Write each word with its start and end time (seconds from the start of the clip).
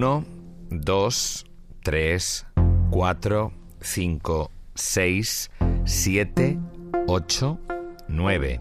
1, 0.00 0.24
2, 0.70 1.44
3, 1.82 2.46
4, 2.90 3.52
5, 3.82 4.50
6, 4.74 5.50
7, 5.84 6.58
8, 7.06 7.58
9, 8.08 8.60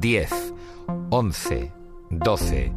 10, 0.00 0.54
11, 1.10 1.72
12, 2.08 2.72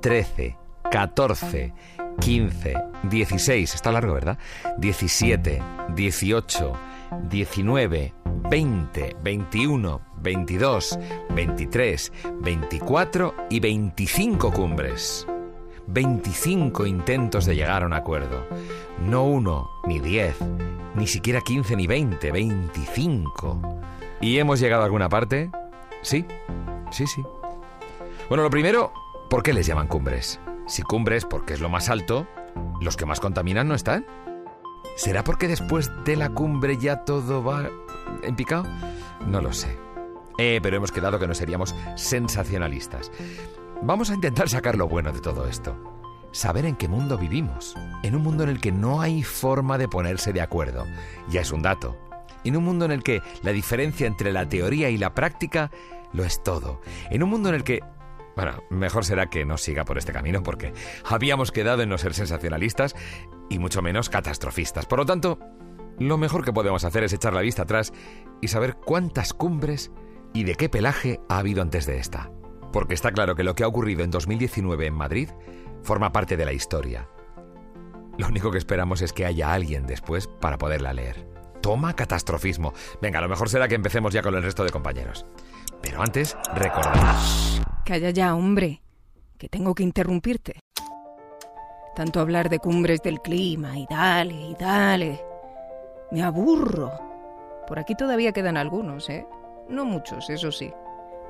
13, 0.00 0.56
14, 0.90 1.72
15, 2.18 2.74
16, 3.04 3.74
está 3.76 3.92
largo, 3.92 4.14
¿verdad? 4.14 4.38
17, 4.78 5.62
18, 5.94 6.72
19, 7.30 8.14
20, 8.50 9.16
21, 9.22 10.00
22, 10.20 10.98
23, 11.30 12.12
24 12.42 13.34
y 13.50 13.60
25 13.60 14.52
cumbres. 14.52 15.28
25 15.86 16.86
intentos 16.86 17.46
de 17.46 17.54
llegar 17.54 17.82
a 17.82 17.86
un 17.86 17.92
acuerdo. 17.92 18.46
No 19.00 19.24
uno, 19.24 19.70
ni 19.86 20.00
10, 20.00 20.36
ni 20.94 21.06
siquiera 21.06 21.40
15 21.40 21.76
ni 21.76 21.86
20, 21.86 22.32
25. 22.32 23.60
¿Y 24.20 24.38
hemos 24.38 24.60
llegado 24.60 24.82
a 24.82 24.86
alguna 24.86 25.08
parte? 25.08 25.50
Sí, 26.02 26.24
sí, 26.90 27.06
sí. 27.06 27.22
Bueno, 28.28 28.42
lo 28.42 28.50
primero, 28.50 28.92
¿por 29.30 29.42
qué 29.42 29.52
les 29.52 29.66
llaman 29.66 29.88
cumbres? 29.88 30.40
Si 30.66 30.82
cumbres 30.82 31.24
porque 31.24 31.54
es 31.54 31.60
lo 31.60 31.68
más 31.68 31.88
alto, 31.88 32.26
los 32.80 32.96
que 32.96 33.06
más 33.06 33.20
contaminan 33.20 33.68
no 33.68 33.74
están. 33.74 34.06
¿Será 34.96 35.22
porque 35.22 35.46
después 35.46 35.90
de 36.04 36.16
la 36.16 36.30
cumbre 36.30 36.78
ya 36.78 37.04
todo 37.04 37.44
va 37.44 37.68
en 38.22 38.34
picado? 38.34 38.64
No 39.26 39.40
lo 39.40 39.52
sé. 39.52 39.78
Eh, 40.38 40.60
pero 40.62 40.76
hemos 40.76 40.92
quedado 40.92 41.18
que 41.18 41.26
no 41.26 41.34
seríamos 41.34 41.74
sensacionalistas. 41.96 43.10
Vamos 43.82 44.10
a 44.10 44.14
intentar 44.14 44.48
sacar 44.48 44.76
lo 44.76 44.88
bueno 44.88 45.12
de 45.12 45.20
todo 45.20 45.46
esto. 45.46 45.76
Saber 46.32 46.64
en 46.64 46.76
qué 46.76 46.88
mundo 46.88 47.18
vivimos. 47.18 47.74
En 48.02 48.16
un 48.16 48.22
mundo 48.22 48.42
en 48.42 48.50
el 48.50 48.60
que 48.60 48.72
no 48.72 49.00
hay 49.00 49.22
forma 49.22 49.78
de 49.78 49.88
ponerse 49.88 50.32
de 50.32 50.40
acuerdo. 50.40 50.86
Ya 51.28 51.42
es 51.42 51.52
un 51.52 51.62
dato. 51.62 51.96
En 52.44 52.56
un 52.56 52.64
mundo 52.64 52.84
en 52.84 52.92
el 52.92 53.02
que 53.02 53.22
la 53.42 53.52
diferencia 53.52 54.06
entre 54.06 54.32
la 54.32 54.48
teoría 54.48 54.88
y 54.90 54.98
la 54.98 55.14
práctica 55.14 55.70
lo 56.12 56.24
es 56.24 56.42
todo. 56.42 56.80
En 57.10 57.22
un 57.22 57.30
mundo 57.30 57.50
en 57.50 57.54
el 57.54 57.64
que 57.64 57.80
bueno, 58.34 58.62
mejor 58.68 59.04
será 59.06 59.30
que 59.30 59.46
no 59.46 59.56
siga 59.56 59.86
por 59.86 59.96
este 59.96 60.12
camino 60.12 60.42
porque 60.42 60.74
habíamos 61.06 61.52
quedado 61.52 61.82
en 61.82 61.88
no 61.88 61.96
ser 61.96 62.12
sensacionalistas 62.12 62.94
y 63.48 63.58
mucho 63.58 63.80
menos 63.80 64.10
catastrofistas. 64.10 64.84
Por 64.84 64.98
lo 64.98 65.06
tanto, 65.06 65.38
lo 65.98 66.18
mejor 66.18 66.44
que 66.44 66.52
podemos 66.52 66.84
hacer 66.84 67.02
es 67.04 67.14
echar 67.14 67.32
la 67.32 67.40
vista 67.40 67.62
atrás 67.62 67.94
y 68.42 68.48
saber 68.48 68.74
cuántas 68.74 69.32
cumbres 69.32 69.90
y 70.34 70.44
de 70.44 70.54
qué 70.54 70.68
pelaje 70.68 71.18
ha 71.30 71.38
habido 71.38 71.62
antes 71.62 71.86
de 71.86 71.98
esta. 71.98 72.30
Porque 72.76 72.92
está 72.92 73.10
claro 73.10 73.34
que 73.34 73.42
lo 73.42 73.54
que 73.54 73.64
ha 73.64 73.68
ocurrido 73.68 74.04
en 74.04 74.10
2019 74.10 74.88
en 74.88 74.92
Madrid 74.92 75.30
forma 75.82 76.12
parte 76.12 76.36
de 76.36 76.44
la 76.44 76.52
historia. 76.52 77.08
Lo 78.18 78.26
único 78.26 78.50
que 78.50 78.58
esperamos 78.58 79.00
es 79.00 79.14
que 79.14 79.24
haya 79.24 79.54
alguien 79.54 79.86
después 79.86 80.26
para 80.26 80.58
poderla 80.58 80.92
leer. 80.92 81.26
Toma 81.62 81.96
catastrofismo. 81.96 82.74
Venga, 83.00 83.22
lo 83.22 83.30
mejor 83.30 83.48
será 83.48 83.66
que 83.66 83.76
empecemos 83.76 84.12
ya 84.12 84.20
con 84.20 84.34
el 84.34 84.42
resto 84.42 84.62
de 84.62 84.68
compañeros. 84.68 85.24
Pero 85.80 86.02
antes, 86.02 86.36
recordad. 86.54 87.16
Calla 87.86 88.10
ya, 88.10 88.34
hombre, 88.34 88.82
que 89.38 89.48
tengo 89.48 89.74
que 89.74 89.82
interrumpirte. 89.82 90.60
Tanto 91.94 92.20
hablar 92.20 92.50
de 92.50 92.58
cumbres 92.58 93.00
del 93.00 93.22
clima 93.22 93.78
y 93.78 93.86
dale 93.88 94.34
y 94.34 94.54
dale. 94.54 95.24
Me 96.10 96.22
aburro. 96.22 96.92
Por 97.66 97.78
aquí 97.78 97.94
todavía 97.94 98.32
quedan 98.32 98.58
algunos, 98.58 99.08
¿eh? 99.08 99.26
No 99.70 99.86
muchos, 99.86 100.28
eso 100.28 100.52
sí. 100.52 100.70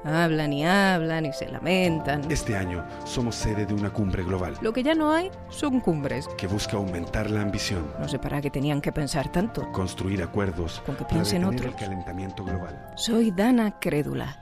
Hablan 0.04 0.52
y 0.52 0.64
hablan 0.64 1.26
y 1.26 1.32
se 1.32 1.48
lamentan. 1.48 2.30
Este 2.30 2.56
año 2.56 2.84
somos 3.04 3.34
sede 3.34 3.66
de 3.66 3.74
una 3.74 3.90
cumbre 3.90 4.22
global 4.22 4.54
Lo 4.60 4.72
que 4.72 4.82
ya 4.84 4.94
no 4.94 5.10
hay 5.12 5.30
son 5.48 5.80
cumbres. 5.80 6.28
que 6.38 6.46
busca 6.46 6.76
aumentar 6.76 7.28
la 7.28 7.40
ambición, 7.42 7.90
No 7.98 8.08
sé 8.08 8.18
para 8.18 8.40
qué 8.40 8.50
tenían 8.50 8.80
que 8.80 8.92
pensar 8.92 9.30
tanto. 9.32 9.70
construir 9.72 10.22
acuerdos 10.22 10.80
Con 10.86 10.94
que 10.96 11.04
piensen 11.04 11.44
otros. 11.44 11.66
el 11.66 11.74
calentamiento 11.74 12.44
global. 12.44 12.92
Soy 12.96 13.30
Dana 13.32 13.78
Crédula. 13.80 14.36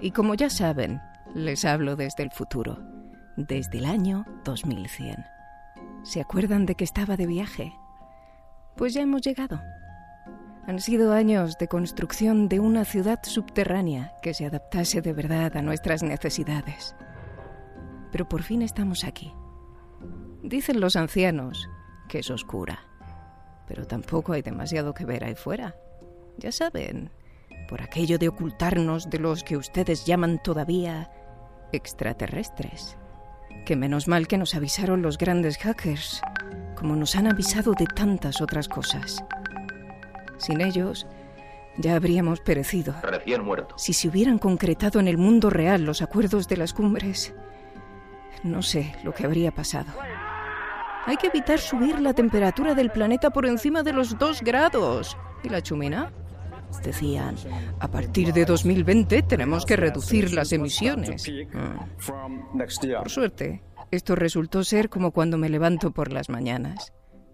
Y 0.00 0.12
como 0.12 0.34
ya 0.34 0.48
saben, 0.48 1.00
les 1.34 1.64
hablo 1.64 1.96
desde 1.96 2.22
el 2.22 2.30
futuro, 2.30 2.78
desde 3.36 3.78
el 3.78 3.86
año 3.86 4.24
2100. 4.44 5.24
¿Se 6.04 6.20
acuerdan 6.20 6.66
de 6.66 6.74
que 6.76 6.84
estaba 6.84 7.16
de 7.16 7.26
viaje? 7.26 7.72
Pues 8.76 8.94
ya 8.94 9.02
hemos 9.02 9.20
llegado. 9.22 9.60
Han 10.66 10.80
sido 10.80 11.12
años 11.12 11.58
de 11.58 11.68
construcción 11.68 12.48
de 12.48 12.60
una 12.60 12.84
ciudad 12.84 13.20
subterránea 13.22 14.14
que 14.22 14.34
se 14.34 14.46
adaptase 14.46 15.00
de 15.00 15.12
verdad 15.12 15.56
a 15.56 15.62
nuestras 15.62 16.02
necesidades. 16.02 16.94
Pero 18.12 18.28
por 18.28 18.42
fin 18.42 18.62
estamos 18.62 19.04
aquí. 19.04 19.32
Dicen 20.42 20.80
los 20.80 20.96
ancianos 20.96 21.68
que 22.08 22.20
es 22.20 22.30
oscura, 22.30 22.80
pero 23.66 23.86
tampoco 23.86 24.32
hay 24.32 24.42
demasiado 24.42 24.94
que 24.94 25.04
ver 25.04 25.24
ahí 25.24 25.34
fuera. 25.34 25.76
Ya 26.38 26.52
saben, 26.52 27.10
por 27.68 27.82
aquello 27.82 28.18
de 28.18 28.28
ocultarnos 28.28 29.10
de 29.10 29.18
los 29.18 29.44
que 29.44 29.56
ustedes 29.56 30.04
llaman 30.04 30.42
todavía 30.42 31.10
extraterrestres. 31.72 32.96
Que 33.64 33.76
menos 33.76 34.08
mal 34.08 34.26
que 34.26 34.38
nos 34.38 34.54
avisaron 34.54 35.02
los 35.02 35.18
grandes 35.18 35.58
hackers, 35.58 36.20
como 36.76 36.96
nos 36.96 37.14
han 37.14 37.28
avisado 37.28 37.72
de 37.78 37.86
tantas 37.86 38.40
otras 38.40 38.68
cosas. 38.68 39.22
Sin 40.40 40.60
ellos, 40.60 41.06
ya 41.76 41.94
habríamos 41.94 42.40
perecido. 42.40 42.94
Recién 43.02 43.44
muerto. 43.44 43.74
Si 43.78 43.92
se 43.92 44.08
hubieran 44.08 44.38
concretado 44.38 44.98
en 44.98 45.06
el 45.06 45.18
mundo 45.18 45.50
real 45.50 45.84
los 45.84 46.02
acuerdos 46.02 46.48
de 46.48 46.56
las 46.56 46.72
cumbres, 46.72 47.34
no 48.42 48.62
sé 48.62 48.94
lo 49.04 49.14
que 49.14 49.24
habría 49.24 49.52
pasado. 49.52 49.92
Hay 51.06 51.16
que 51.16 51.28
evitar 51.28 51.58
subir 51.58 52.00
la 52.00 52.14
temperatura 52.14 52.74
del 52.74 52.90
planeta 52.90 53.30
por 53.30 53.46
encima 53.46 53.82
de 53.82 53.92
los 53.92 54.18
dos 54.18 54.42
grados. 54.42 55.16
¿Y 55.42 55.48
la 55.48 55.62
chumina? 55.62 56.12
Decían, 56.84 57.34
a 57.80 57.88
partir 57.88 58.32
de 58.32 58.44
2020 58.44 59.22
tenemos 59.22 59.66
que 59.66 59.76
reducir 59.76 60.32
las 60.32 60.52
emisiones. 60.52 61.26
Ah. 61.54 61.86
Por 62.98 63.10
suerte, 63.10 63.62
esto 63.90 64.14
resultó 64.14 64.62
ser 64.62 64.88
como 64.88 65.10
cuando 65.10 65.36
me 65.36 65.48
levanto 65.48 65.90
por 65.90 66.12
las 66.12 66.28
mañanas. 66.28 66.92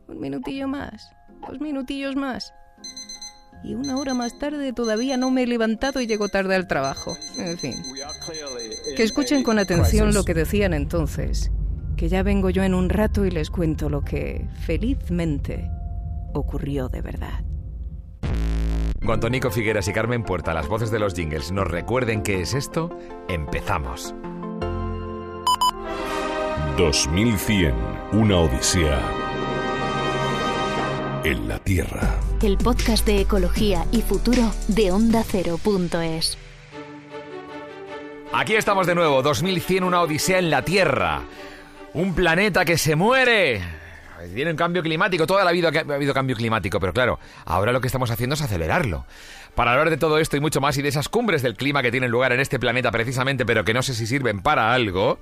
Un 0.09 0.21
minutillo 0.21 0.69
más, 0.69 1.13
dos 1.47 1.61
minutillos 1.61 2.17
más. 2.17 2.55
Y 3.67 3.75
una 3.75 3.97
hora 3.97 4.15
más 4.15 4.39
tarde 4.39 4.73
todavía 4.73 5.17
no 5.17 5.33
me 5.33 5.43
he 5.43 5.47
levantado 5.49 6.01
y 6.01 6.07
llego 6.07 6.29
tarde 6.29 6.55
al 6.55 6.69
trabajo. 6.69 7.17
En 7.37 7.59
fin. 7.59 7.75
Que 8.97 9.03
escuchen 9.03 9.43
con 9.43 9.59
atención 9.59 10.15
lo 10.15 10.25
que 10.25 10.35
decían 10.35 10.73
entonces. 10.73 11.51
Que 11.97 12.09
ya 12.09 12.23
vengo 12.23 12.49
yo 12.51 12.63
en 12.63 12.75
un 12.75 12.89
rato 12.89 13.25
y 13.25 13.31
les 13.33 13.51
cuento 13.51 13.89
lo 13.89 14.03
que, 14.03 14.47
felizmente, 14.67 15.69
ocurrió 16.33 16.89
de 16.89 17.03
verdad. 17.03 17.45
En 19.01 19.07
cuanto 19.07 19.29
Nico 19.29 19.51
Figueras 19.51 19.89
y 19.89 19.93
Carmen 19.93 20.23
Puerta, 20.23 20.55
las 20.55 20.69
voces 20.69 20.93
de 20.93 21.01
los 21.01 21.15
jingles, 21.15 21.51
nos 21.51 21.67
recuerden 21.67 22.23
qué 22.23 22.43
es 22.43 22.55
esto, 22.55 22.97
empezamos. 23.29 24.15
2100, 26.77 27.75
una 28.13 28.39
odisea 28.39 29.26
en 31.27 31.49
la 31.49 31.59
Tierra. 31.59 32.21
El 32.41 32.57
podcast 32.57 33.05
de 33.05 33.23
ecología 33.23 33.85
y 33.91 34.01
futuro 34.01 34.53
de 34.69 34.93
Onda 34.93 35.25
Cero.es. 35.27 36.39
Aquí 38.33 38.55
estamos 38.55 38.87
de 38.87 38.95
nuevo, 38.95 39.23
2100, 39.23 39.83
una 39.83 40.03
odisea 40.03 40.39
en 40.39 40.51
la 40.51 40.63
Tierra. 40.63 41.23
Un 41.95 42.15
planeta 42.15 42.65
que 42.65 42.79
se 42.79 42.95
muere. 42.95 43.61
Tiene 44.35 44.53
un 44.53 44.57
cambio 44.57 44.85
climático, 44.85 45.27
toda 45.27 45.45
la 45.45 45.51
vida 45.51 45.71
ha 45.75 45.95
habido 45.95 46.15
cambio 46.15 46.37
climático, 46.37 46.79
pero 46.79 46.93
claro, 46.93 47.19
ahora 47.45 47.73
lo 47.73 47.81
que 47.81 47.89
estamos 47.89 48.11
haciendo 48.13 48.35
es 48.35 48.43
acelerarlo. 48.43 49.05
Para 49.57 49.73
hablar 49.73 49.91
de 49.91 49.97
todo 49.97 50.19
esto 50.19 50.37
y 50.37 50.41
mucho 50.41 50.61
más 50.61 50.79
y 50.79 50.83
de 50.83 50.91
esas 50.91 51.09
cumbres 51.09 51.43
del 51.43 51.57
clima 51.57 51.83
que 51.83 51.91
tienen 51.91 52.11
lugar 52.13 52.33
en 52.33 52.41
este 52.41 52.61
planeta 52.61 52.93
precisamente, 52.93 53.45
pero 53.45 53.65
que 53.65 53.75
no 53.75 53.83
sé 53.83 53.95
si 53.95 54.07
sirven 54.07 54.43
para 54.43 54.73
algo, 54.73 55.19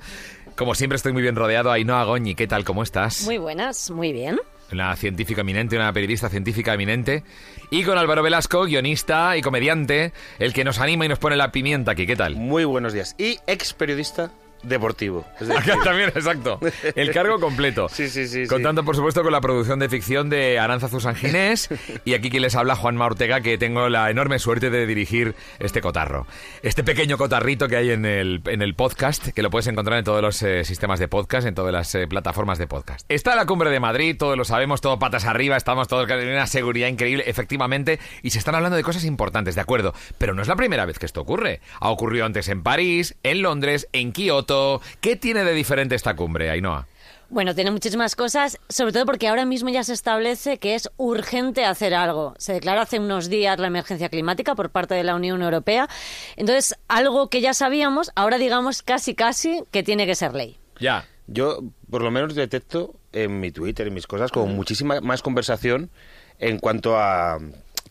como 0.54 0.74
siempre 0.74 0.96
estoy 0.96 1.14
muy 1.14 1.22
bien 1.22 1.36
rodeado, 1.36 1.72
Ainhoa 1.72 2.04
Goñi, 2.04 2.34
¿qué 2.34 2.46
tal? 2.46 2.64
¿Cómo 2.64 2.82
estás? 2.82 3.22
Muy 3.24 3.38
buenas, 3.38 3.90
muy 3.90 4.12
bien. 4.12 4.38
Una 4.72 4.96
científica 4.96 5.42
eminente, 5.42 5.76
una 5.76 5.92
periodista 5.92 6.28
científica 6.28 6.74
eminente. 6.74 7.22
Y 7.70 7.84
con 7.84 7.98
Álvaro 7.98 8.22
Velasco, 8.22 8.64
guionista 8.64 9.36
y 9.36 9.42
comediante, 9.42 10.12
el 10.38 10.52
que 10.52 10.64
nos 10.64 10.80
anima 10.80 11.04
y 11.04 11.08
nos 11.08 11.18
pone 11.18 11.36
la 11.36 11.52
pimienta 11.52 11.92
aquí. 11.92 12.06
¿Qué 12.06 12.16
tal? 12.16 12.36
Muy 12.36 12.64
buenos 12.64 12.92
días. 12.92 13.14
Y 13.18 13.38
ex 13.46 13.72
periodista 13.72 14.32
deportivo. 14.64 15.24
Es 15.40 15.48
decir, 15.48 15.72
Acá 15.72 15.82
también, 15.84 16.08
exacto. 16.10 16.60
El 16.94 17.12
cargo 17.12 17.38
completo. 17.40 17.88
Sí, 17.94 18.08
sí, 18.08 18.26
sí, 18.26 18.44
sí. 18.44 18.48
Contando, 18.48 18.84
por 18.84 18.96
supuesto, 18.96 19.22
con 19.22 19.30
la 19.30 19.40
producción 19.40 19.78
de 19.78 19.88
ficción 19.88 20.28
de 20.28 20.58
Aranzazu 20.58 21.00
San 21.00 21.14
Ginés. 21.14 21.68
y 22.04 22.14
aquí 22.14 22.28
quien 22.28 22.42
les 22.42 22.56
habla, 22.56 22.74
Juanma 22.74 23.06
Ortega, 23.06 23.40
que 23.40 23.56
tengo 23.56 23.88
la 23.88 24.10
enorme 24.10 24.38
suerte 24.38 24.70
de 24.70 24.86
dirigir 24.86 25.34
este 25.60 25.80
cotarro. 25.80 26.26
Este 26.62 26.82
pequeño 26.82 27.16
cotarrito 27.16 27.68
que 27.68 27.76
hay 27.76 27.90
en 27.90 28.04
el, 28.04 28.42
en 28.46 28.62
el 28.62 28.74
podcast, 28.74 29.28
que 29.28 29.42
lo 29.42 29.50
puedes 29.50 29.66
encontrar 29.68 29.98
en 29.98 30.04
todos 30.04 30.22
los 30.22 30.42
eh, 30.42 30.64
sistemas 30.64 30.98
de 30.98 31.08
podcast, 31.08 31.46
en 31.46 31.54
todas 31.54 31.72
las 31.72 31.94
eh, 31.94 32.06
plataformas 32.08 32.58
de 32.58 32.66
podcast. 32.66 33.06
Está 33.08 33.36
la 33.36 33.46
cumbre 33.46 33.70
de 33.70 33.80
Madrid, 33.80 34.16
todos 34.18 34.36
lo 34.36 34.44
sabemos, 34.44 34.80
todo 34.80 34.98
patas 34.98 35.24
arriba, 35.24 35.56
estamos 35.56 35.86
todos 35.86 36.06
con 36.06 36.18
una 36.18 36.46
seguridad 36.46 36.88
increíble, 36.88 37.24
efectivamente, 37.26 38.00
y 38.22 38.30
se 38.30 38.38
están 38.38 38.54
hablando 38.54 38.76
de 38.76 38.82
cosas 38.82 39.04
importantes, 39.04 39.54
de 39.54 39.60
acuerdo. 39.60 39.94
Pero 40.18 40.34
no 40.34 40.42
es 40.42 40.48
la 40.48 40.56
primera 40.56 40.84
vez 40.84 40.98
que 40.98 41.06
esto 41.06 41.20
ocurre. 41.20 41.60
Ha 41.80 41.90
ocurrido 41.90 42.26
antes 42.26 42.48
en 42.48 42.62
París, 42.62 43.16
en 43.22 43.42
Londres, 43.42 43.88
en 43.92 44.12
Kioto. 44.12 44.53
¿Qué 45.00 45.16
tiene 45.16 45.44
de 45.44 45.52
diferente 45.52 45.94
esta 45.94 46.14
cumbre, 46.16 46.50
Ainhoa? 46.50 46.86
Bueno, 47.30 47.54
tiene 47.54 47.70
muchísimas 47.70 48.14
cosas, 48.16 48.58
sobre 48.68 48.92
todo 48.92 49.06
porque 49.06 49.28
ahora 49.28 49.44
mismo 49.44 49.68
ya 49.70 49.82
se 49.82 49.92
establece 49.92 50.58
que 50.58 50.74
es 50.74 50.90
urgente 50.96 51.64
hacer 51.64 51.94
algo. 51.94 52.34
Se 52.38 52.52
declaró 52.52 52.82
hace 52.82 52.98
unos 52.98 53.28
días 53.28 53.58
la 53.58 53.66
emergencia 53.66 54.08
climática 54.08 54.54
por 54.54 54.70
parte 54.70 54.94
de 54.94 55.04
la 55.04 55.14
Unión 55.14 55.42
Europea. 55.42 55.88
Entonces, 56.36 56.76
algo 56.86 57.30
que 57.30 57.40
ya 57.40 57.54
sabíamos, 57.54 58.12
ahora 58.14 58.38
digamos 58.38 58.82
casi 58.82 59.14
casi 59.14 59.64
que 59.70 59.82
tiene 59.82 60.06
que 60.06 60.14
ser 60.14 60.34
ley. 60.34 60.58
Ya. 60.78 61.06
Yo, 61.26 61.60
por 61.90 62.02
lo 62.02 62.10
menos, 62.10 62.34
detecto 62.34 62.94
en 63.12 63.40
mi 63.40 63.50
Twitter, 63.50 63.88
en 63.88 63.94
mis 63.94 64.06
cosas, 64.06 64.30
como 64.30 64.46
muchísima 64.46 65.00
más 65.00 65.22
conversación 65.22 65.90
en 66.38 66.58
cuanto 66.58 66.98
a 66.98 67.38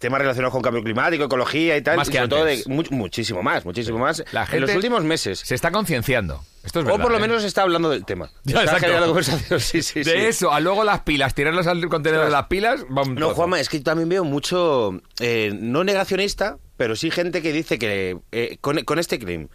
temas 0.03 0.19
relacionados 0.19 0.51
con 0.53 0.61
cambio 0.61 0.83
climático, 0.83 1.23
ecología 1.23 1.75
y 1.77 1.81
tal. 1.81 1.97
Más 1.97 2.07
y 2.07 2.11
que 2.11 2.17
sobre 2.17 2.27
todo 2.29 2.45
de 2.45 2.63
muchísimo 2.91 3.41
más, 3.41 3.65
muchísimo 3.65 3.97
más. 3.97 4.23
La 4.31 4.41
en 4.41 4.47
gente 4.47 4.59
los 4.67 4.75
últimos 4.75 5.03
meses. 5.03 5.39
Se 5.39 5.55
está 5.55 5.71
concienciando. 5.71 6.43
Esto 6.63 6.79
es 6.79 6.85
o 6.85 6.89
verdad. 6.89 7.01
por 7.01 7.11
lo 7.11 7.17
¿eh? 7.17 7.21
menos 7.21 7.41
se 7.41 7.47
está 7.47 7.63
hablando 7.63 7.89
del 7.89 8.05
tema. 8.05 8.29
Ya, 8.43 8.63
está 8.63 8.79
generando 8.79 9.07
conversación, 9.07 9.59
sí, 9.59 9.81
sí, 9.81 10.03
De 10.03 10.11
sí. 10.11 10.17
eso, 10.17 10.53
a 10.53 10.59
luego 10.59 10.83
las 10.83 11.01
pilas, 11.01 11.33
tirarlas 11.33 11.65
al 11.67 11.87
contenedor 11.89 12.25
de 12.25 12.31
las 12.31 12.45
pilas, 12.47 12.85
vamos. 12.89 13.15
No, 13.17 13.33
Juanma, 13.33 13.59
es 13.59 13.69
que 13.69 13.77
yo 13.79 13.83
también 13.83 14.09
veo 14.09 14.23
mucho, 14.23 15.01
eh, 15.19 15.51
no 15.59 15.83
negacionista, 15.83 16.57
pero 16.77 16.95
sí 16.95 17.09
gente 17.11 17.41
que 17.41 17.51
dice 17.51 17.79
que 17.79 18.17
eh, 18.31 18.57
con, 18.61 18.83
con 18.83 18.99
este 18.99 19.17
le- 19.19 19.47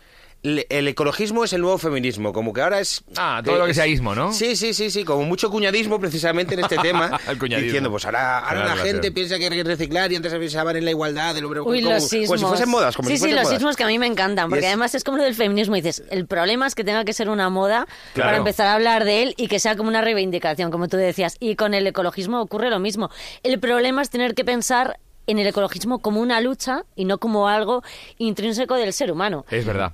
el 0.43 0.87
ecologismo 0.89 1.43
es 1.45 1.53
el 1.53 1.61
nuevo 1.61 1.79
feminismo, 1.79 2.33
como 2.33 2.53
que 2.53 2.61
ahora 2.63 2.79
es... 2.81 3.03
Ah, 3.17 3.43
todo 3.45 3.59
lo 3.59 3.67
que 3.67 3.75
sea 3.75 3.87
ismo, 3.89 4.15
¿no? 4.15 4.33
Sí, 4.33 4.55
sí, 4.55 4.73
sí, 4.73 4.89
sí, 4.91 5.05
como 5.05 5.25
mucho 5.25 5.51
cuñadismo 5.51 5.99
precisamente 5.99 6.55
en 6.55 6.61
este 6.61 6.77
tema. 6.83 7.19
El 7.29 7.39
cuñadismo. 7.39 7.65
Diciendo, 7.67 7.91
pues 7.91 8.05
ahora, 8.05 8.39
ahora 8.39 8.65
la 8.65 8.77
gente 8.77 9.11
piensa 9.11 9.37
que 9.39 9.45
hay 9.47 9.51
que 9.51 9.65
reciclar 9.65 10.13
y 10.13 10.17
antes 10.17 10.31
se 10.31 10.39
pensaban 10.39 10.77
en 10.77 10.85
la 10.85 10.91
igualdad 10.93 11.35
del 11.35 11.45
hombre 11.45 11.61
Uy, 11.63 11.83
como, 11.83 11.95
los 11.95 12.09
sismos. 12.09 12.29
como 12.29 12.39
si 12.39 12.45
fuesen 12.45 12.69
modas. 12.71 12.97
Como 12.97 13.09
sí, 13.09 13.19
si 13.19 13.25
sí, 13.25 13.31
los 13.33 13.43
modas. 13.43 13.55
sismos 13.57 13.77
que 13.77 13.83
a 13.83 13.89
mí 13.89 13.99
me 13.99 14.07
encantan, 14.07 14.49
porque 14.49 14.65
es- 14.65 14.69
además 14.69 14.95
es 14.95 15.03
como 15.05 15.19
lo 15.19 15.25
del 15.25 15.35
feminismo. 15.35 15.75
Y 15.77 15.81
dices, 15.81 16.05
el 16.11 16.27
problema 16.27 16.67
es 16.69 16.75
que 16.77 16.85
tenga 16.85 17.05
que 17.05 17.13
ser 17.13 17.29
una 17.29 17.51
moda 17.51 17.87
Claro. 18.15 18.29
para 18.29 18.37
empezar 18.39 18.69
a 18.69 18.75
hablar 18.75 19.05
de 19.05 19.23
él 19.25 19.35
y 19.37 19.49
que 19.49 19.59
sea 19.59 19.77
como 19.77 19.89
una 19.89 20.03
reivindicación, 20.03 20.71
como 20.71 20.87
tú 20.89 20.97
decías. 20.97 21.37
Y 21.41 21.57
con 21.57 21.75
el 21.75 21.87
ecologismo 21.87 22.41
ocurre 22.41 22.71
lo 22.71 22.79
mismo. 22.79 23.11
El 23.43 23.59
problema 23.59 24.03
es 24.03 24.11
tener 24.11 24.35
que 24.35 24.45
pensar 24.45 25.01
en 25.27 25.39
el 25.39 25.47
ecologismo 25.49 25.99
como 25.99 26.21
una 26.21 26.41
lucha 26.41 26.85
y 26.95 27.05
no 27.05 27.19
como 27.19 27.49
algo 27.49 27.83
intrínseco 28.19 28.77
del 28.77 28.93
ser 28.93 29.11
humano. 29.13 29.45
Es 29.51 29.67
verdad. 29.67 29.93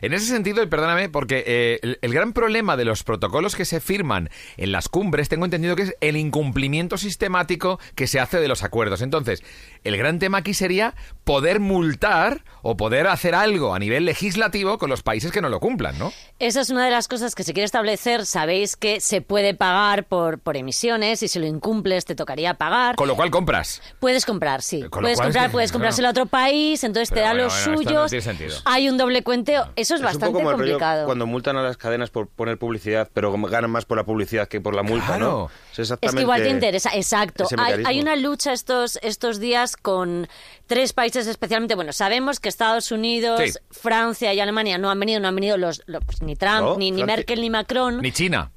En 0.00 0.14
ese 0.14 0.26
sentido, 0.26 0.62
y 0.62 0.66
perdóname, 0.66 1.08
porque 1.08 1.44
eh, 1.46 1.78
el, 1.82 1.98
el 2.02 2.12
gran 2.14 2.32
problema 2.32 2.76
de 2.76 2.84
los 2.84 3.02
protocolos 3.04 3.54
que 3.54 3.64
se 3.64 3.80
firman 3.80 4.30
en 4.56 4.72
las 4.72 4.88
cumbres, 4.88 5.28
tengo 5.28 5.44
entendido 5.44 5.76
que 5.76 5.82
es 5.82 5.96
el 6.00 6.16
incumplimiento 6.16 6.96
sistemático 6.98 7.78
que 7.94 8.06
se 8.06 8.20
hace 8.20 8.40
de 8.40 8.48
los 8.48 8.62
acuerdos. 8.62 9.02
Entonces, 9.02 9.42
el 9.84 9.96
gran 9.96 10.18
tema 10.18 10.38
aquí 10.38 10.54
sería 10.54 10.94
poder 11.24 11.60
multar 11.60 12.44
o 12.62 12.76
poder 12.76 13.06
hacer 13.08 13.34
algo 13.34 13.74
a 13.74 13.78
nivel 13.78 14.04
legislativo 14.04 14.78
con 14.78 14.88
los 14.90 15.02
países 15.02 15.32
que 15.32 15.40
no 15.40 15.48
lo 15.48 15.60
cumplan, 15.60 15.98
¿no? 15.98 16.12
Esa 16.38 16.60
es 16.60 16.70
una 16.70 16.84
de 16.84 16.90
las 16.90 17.08
cosas 17.08 17.34
que 17.34 17.42
se 17.44 17.52
quiere 17.52 17.64
establecer. 17.64 18.24
Sabéis 18.26 18.76
que 18.76 19.00
se 19.00 19.20
puede 19.20 19.54
pagar 19.54 20.04
por, 20.04 20.38
por 20.38 20.56
emisiones 20.56 21.22
y 21.22 21.28
si 21.28 21.38
lo 21.38 21.46
incumples 21.46 22.04
te 22.04 22.14
tocaría 22.14 22.54
pagar. 22.54 22.96
Con 22.96 23.08
lo 23.08 23.16
cual 23.16 23.30
compras. 23.30 23.82
Puedes 24.00 24.24
comprar, 24.24 24.62
sí. 24.62 24.82
Con 24.90 25.02
Puedes 25.02 25.18
es 25.18 25.22
comprar, 25.24 25.46
que- 25.46 25.52
puedes 25.52 25.72
comprárselo 25.72 26.08
a 26.08 26.10
otro 26.12 26.26
país, 26.26 26.84
entonces 26.84 27.10
te 27.10 27.20
da 27.20 27.30
bueno, 27.30 27.44
los 27.44 27.52
bueno, 27.64 27.80
esto 27.80 27.82
no 27.82 27.88
suyos. 28.06 28.10
tiene 28.10 28.22
sentido. 28.24 28.56
Hay 28.64 28.88
un 28.88 28.96
doble 28.96 29.22
cuenteo. 29.22 29.68
Eso 29.82 29.94
es, 29.94 30.00
Es 30.00 30.00
un 30.00 30.04
bastante 30.06 30.26
poco 30.26 30.38
como 30.38 30.50
el 30.52 30.56
rollo 30.58 30.72
complicado. 30.72 31.06
cuando 31.06 31.26
multan 31.26 31.56
a 31.56 31.62
las 31.62 31.76
cadenas 31.76 32.10
por 32.10 32.28
poner 32.28 32.58
publicidad, 32.58 33.08
pero 33.12 33.32
ganan 33.32 33.70
más 33.70 33.84
por 33.84 33.98
la 33.98 34.04
publicidad 34.04 34.48
que 34.48 34.60
por 34.60 34.74
la 34.74 34.82
multa, 34.82 35.06
Claro. 35.18 35.50
¿no? 35.76 35.82
Es 35.82 35.92
que 36.14 36.20
igual 36.20 36.42
te 36.42 36.48
interesa, 36.50 36.90
exacto. 36.94 37.46
Hay, 37.58 37.82
hay 37.84 38.00
una 38.00 38.16
lucha 38.16 38.52
estos, 38.52 38.98
estos 39.02 39.38
días 39.40 39.76
con 39.76 40.28
tres 40.66 40.92
países 40.92 41.26
especialmente. 41.26 41.74
Bueno, 41.74 41.92
sabemos 41.92 42.40
que 42.40 42.48
Estados 42.48 42.90
Unidos, 42.92 43.40
Sí. 43.44 43.52
Francia 43.70 44.32
y 44.34 44.40
Alemania 44.40 44.78
no 44.78 44.90
han 44.90 44.98
venido, 45.00 45.20
no 45.20 45.28
han 45.28 45.34
venido 45.34 45.56
los, 45.56 45.82
los- 45.86 46.04
pues, 46.04 46.22
ni 46.22 46.36
Trump, 46.36 46.60
No, 46.62 46.76
ni, 46.78 46.92
Merkel, 46.92 47.40
ni 47.40 47.50
Macron. 47.50 48.00
Ni 48.00 48.12
China. 48.12 48.50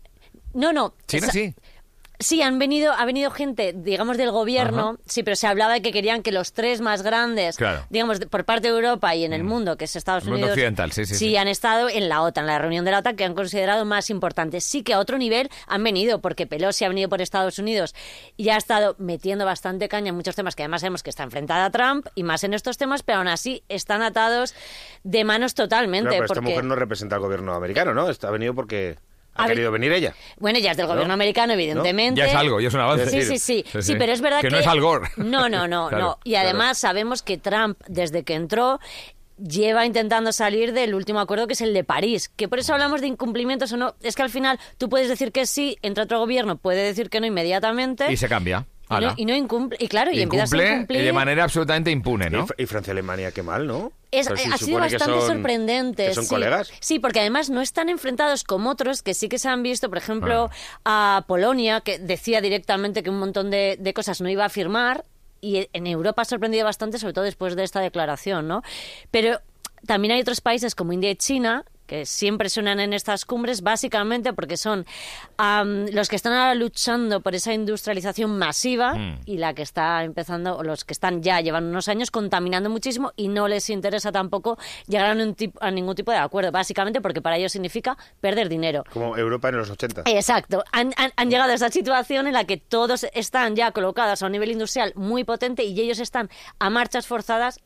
No, 0.54 0.72
no. 0.72 0.94
China 1.08 1.28
sí. 1.32 1.54
Sí, 2.20 2.42
han 2.42 2.60
venido, 2.60 2.94
ha 2.94 3.06
venido 3.06 3.32
gente, 3.32 3.74
digamos, 3.76 4.18
del 4.18 4.32
gobierno, 4.32 4.98
sí, 5.06 5.24
pero 5.24 5.36
se 5.36 5.48
hablaba 5.48 5.74
de 5.74 5.82
que 5.82 5.92
querían 5.92 6.22
que 6.24 6.32
los 6.32 6.54
tres 6.54 6.82
más 6.82 7.02
grandes, 7.02 7.58
Claro. 7.58 7.82
Mm. 7.82 7.86
digamos, 7.90 8.20
por 8.26 8.46
parte 8.46 8.70
de 8.70 8.74
Europa 8.76 9.14
y 9.16 9.26
en 9.26 9.34
el 9.34 9.44
mundo, 9.44 9.78
que 9.78 9.86
es 9.86 9.96
Estados 9.96 10.24
El 10.24 10.30
mundo 10.30 10.46
Unidos, 10.46 10.58
occidental, 10.58 10.92
sí, 10.92 11.06
sí, 11.06 11.16
sí. 11.16 11.38
han 11.38 11.48
estado 11.48 11.90
en 11.90 12.10
la 12.10 12.22
OTAN, 12.22 12.48
la 12.48 12.58
reunión 12.60 12.86
de 12.86 12.92
la 12.92 13.00
OTAN, 13.00 13.16
que 13.16 13.26
han 13.26 13.36
considerado 13.36 13.86
más 13.86 14.10
importantes. 14.10 14.64
Sí 14.64 14.84
que 14.84 14.94
a 14.94 15.00
otro 15.00 15.18
nivel 15.18 15.50
han 15.68 15.84
venido, 15.84 16.22
porque 16.22 16.48
Pelosi 16.48 16.86
ha 16.86 16.90
venido 16.90 17.10
por 17.10 17.22
Estados 17.22 17.60
Unidos 17.60 17.94
y 18.38 18.50
ha 18.50 18.58
estado 18.58 18.96
metiendo 18.98 19.46
bastante 19.46 19.90
caña 19.90 20.10
en 20.10 20.16
muchos 20.16 20.36
temas 20.36 20.56
que 20.56 20.64
además 20.64 20.82
sabemos 20.82 21.04
que 21.04 21.10
está 21.10 21.24
enfrentada 21.24 21.66
a 21.66 21.70
Trump 21.72 22.08
y 22.16 22.24
más 22.24 22.44
en 22.44 22.54
estos 22.54 22.78
temas, 22.78 23.04
pero 23.04 23.20
aún 23.20 23.28
así 23.28 23.64
están 23.70 24.02
atados 24.02 24.54
de 25.04 25.24
manos 25.24 25.54
totalmente. 25.54 26.10
Claro, 26.10 26.24
pero 26.28 26.34
esta 26.34 26.42
mujer 26.42 26.64
no 26.64 26.76
representa 26.76 27.16
al 27.16 27.22
gobierno 27.22 27.54
americano, 27.54 27.94
¿no? 27.94 28.10
Está 28.10 28.30
venido 28.32 28.54
porque 28.56 28.98
ha 29.36 29.48
querido 29.48 29.72
venir 29.72 29.92
ella. 29.92 30.14
Bueno, 30.40 30.60
ya 30.60 30.72
es 30.72 30.78
del 30.78 30.88
gobierno 30.88 31.14
americano, 31.14 31.54
evidentemente. 31.54 32.20
Ya 32.20 32.28
es 32.28 32.36
algo, 32.36 32.60
ya 32.60 32.70
es 32.70 32.74
un 32.74 32.80
avance. 32.82 33.10
Sí, 33.10 33.22
sí, 33.22 33.38
sí. 33.40 33.66
sí, 33.72 33.82
Sí, 33.82 33.96
pero 33.98 34.12
es 34.14 34.22
verdad 34.22 34.42
Que 34.42 34.48
que... 34.48 34.54
no 34.54 34.60
es 34.60 34.68
Al 34.68 34.82
Gore. 34.82 35.10
No, 35.18 35.50
no, 35.50 35.68
no, 35.68 35.88
Claro, 35.90 36.04
no. 36.04 36.20
Y 36.24 36.32
claro. 36.32 36.50
además 36.50 36.78
sabemos 36.78 37.22
que 37.22 37.38
Trump, 37.38 37.78
desde 37.88 38.24
que 38.24 38.34
entró, 38.34 38.80
lleva 39.38 39.86
intentando 39.86 40.32
salir 40.32 40.74
del 40.74 40.96
último 40.96 41.20
acuerdo 41.20 41.48
que 41.48 41.54
es 41.54 41.62
el 41.62 41.74
de 41.74 41.84
París. 41.84 42.30
Que 42.36 42.48
por 42.48 42.60
eso 42.60 42.74
hablamos 42.74 43.02
de 43.02 43.08
incumplimientos 43.08 43.72
o 43.74 43.78
no. 43.78 43.96
Es 44.02 44.16
que 44.16 44.24
al 44.24 44.30
final 44.30 44.60
tú 44.78 44.90
puedes 44.90 45.10
decir 45.10 45.32
que 45.32 45.46
sí, 45.46 45.78
entra 45.82 46.06
otro 46.06 46.20
gobierno, 46.20 46.58
puede 46.58 46.84
decir 46.84 47.10
que 47.10 47.20
no 47.20 47.26
inmediatamente. 47.26 48.12
Y 48.12 48.18
se 48.18 48.30
cambia. 48.30 48.66
Y 48.88 48.94
no, 48.94 48.98
Ala. 48.98 49.14
y 49.18 49.26
no 49.26 49.36
incumple. 49.36 49.78
Y 49.82 49.88
claro, 49.88 50.12
y, 50.12 50.22
empiezas 50.22 50.52
a 50.52 50.56
Incumple 50.56 50.74
incumplir. 50.76 51.02
y 51.02 51.04
de 51.04 51.14
manera 51.14 51.44
absolutamente 51.44 51.92
impune, 51.92 52.30
¿no? 52.30 52.40
Y, 52.40 52.42
Fr- 52.44 52.56
y 52.58 52.66
Francia 52.66 52.92
y 52.92 52.94
Alemania, 52.94 53.32
qué 53.32 53.42
mal, 53.44 53.66
¿no? 53.68 53.92
Es, 54.12 54.28
si 54.28 54.52
ha 54.52 54.58
sido 54.58 54.80
bastante 54.80 55.06
son- 55.20 55.28
sorprendente. 55.28 56.08
que 56.08 56.14
son 56.14 56.24
sí. 56.24 56.30
colegas. 56.30 56.72
Sí, 56.80 57.00
porque 57.00 57.20
además 57.20 57.50
no 57.50 57.62
están 57.62 57.90
enfrentados 57.90 58.44
como 58.44 58.70
otros 58.70 59.02
que 59.02 59.14
sí 59.14 59.28
que 59.30 59.40
se 59.40 59.50
han 59.50 59.64
visto, 59.64 59.90
por 59.90 59.98
ejemplo, 59.98 60.50
a 60.86 61.26
Polonia, 61.28 61.82
que 61.82 62.00
decía 62.00 62.42
directamente 62.42 63.04
que 63.04 63.10
un 63.10 63.20
montón 63.20 63.50
de, 63.50 63.78
de 63.80 63.94
cosas 63.94 64.22
no 64.22 64.30
iba 64.30 64.46
a 64.46 64.50
firmar. 64.50 65.06
Y 65.42 65.68
en 65.74 65.86
Europa 65.86 66.22
ha 66.24 66.26
sorprendido 66.26 66.64
bastante, 66.66 66.98
sobre 66.98 67.14
todo 67.14 67.26
después 67.26 67.56
de 67.56 67.64
esta 67.64 67.80
declaración, 67.80 68.48
¿no? 68.48 68.64
Pero 69.12 69.40
también 69.86 70.14
hay 70.14 70.22
otros 70.22 70.42
países 70.42 70.74
como 70.76 70.94
India 70.94 71.12
y 71.12 71.16
China 71.16 71.66
que 71.86 72.06
siempre 72.06 72.50
suenan 72.50 72.80
en 72.80 72.94
estas 72.94 73.26
cumbres, 73.26 73.62
básicamente 73.62 74.34
porque 74.34 74.58
son 74.58 74.86
am, 75.38 75.86
los 75.92 76.10
que 76.10 76.16
están 76.16 76.34
ahora 76.34 76.56
luchando 76.56 77.22
por 77.22 77.36
esa 77.36 77.54
industrialización 77.54 78.38
masiva 78.38 78.94
Mm. 78.96 79.20
y 79.26 79.38
la 79.38 79.54
que 79.54 79.62
está 79.62 80.04
empezando, 80.04 80.58
o 80.58 80.64
los 80.64 80.84
que 80.84 80.94
están 80.94 81.22
ya 81.22 81.42
llevan 81.42 81.66
unos 81.66 81.88
años 81.88 82.12
contaminando 82.12 82.70
muchísimo 82.70 83.12
y 83.16 83.28
no 83.28 83.48
les 83.48 83.70
interesa 83.70 84.12
tampoco 84.12 84.58
llegar 84.88 85.10
a, 85.18 85.24
un 85.24 85.36
tip- 85.36 85.58
a 85.62 85.72
ningún 85.72 85.96
tipo 85.96 86.12
de 86.12 86.18
acuerdo, 86.18 86.52
básicamente 86.52 87.02
porque 87.02 87.22
para 87.22 87.38
ellos 87.38 87.52
significa 87.52 87.98
perder 88.22 88.50
dinero. 88.50 88.84
Como 88.92 89.18
Europa 89.18 89.50
en 89.50 89.58
los 89.58 89.70
80. 89.70 90.04
Exacto. 90.06 90.64
Han, 90.72 90.94
han- 90.98 91.12
han 91.16 91.30
llegado 91.30 91.52
a 91.52 91.56
esa 91.56 91.70
situación 91.70 92.28
en 92.28 92.34
la 92.34 92.46
que 92.46 92.58
todos 92.58 93.06
están 93.14 93.56
ya 93.56 93.72
colocados 93.72 94.22
a 94.24 94.26
un 94.26 94.32
nivel 94.32 94.52
industrial 94.52 94.94
muy 94.96 95.24
potente 95.24 95.64
y 95.64 95.80
ellos 95.80 96.00
están 96.00 96.30
a 96.60 96.70
marchas 96.70 97.08
forzadas 97.08 97.60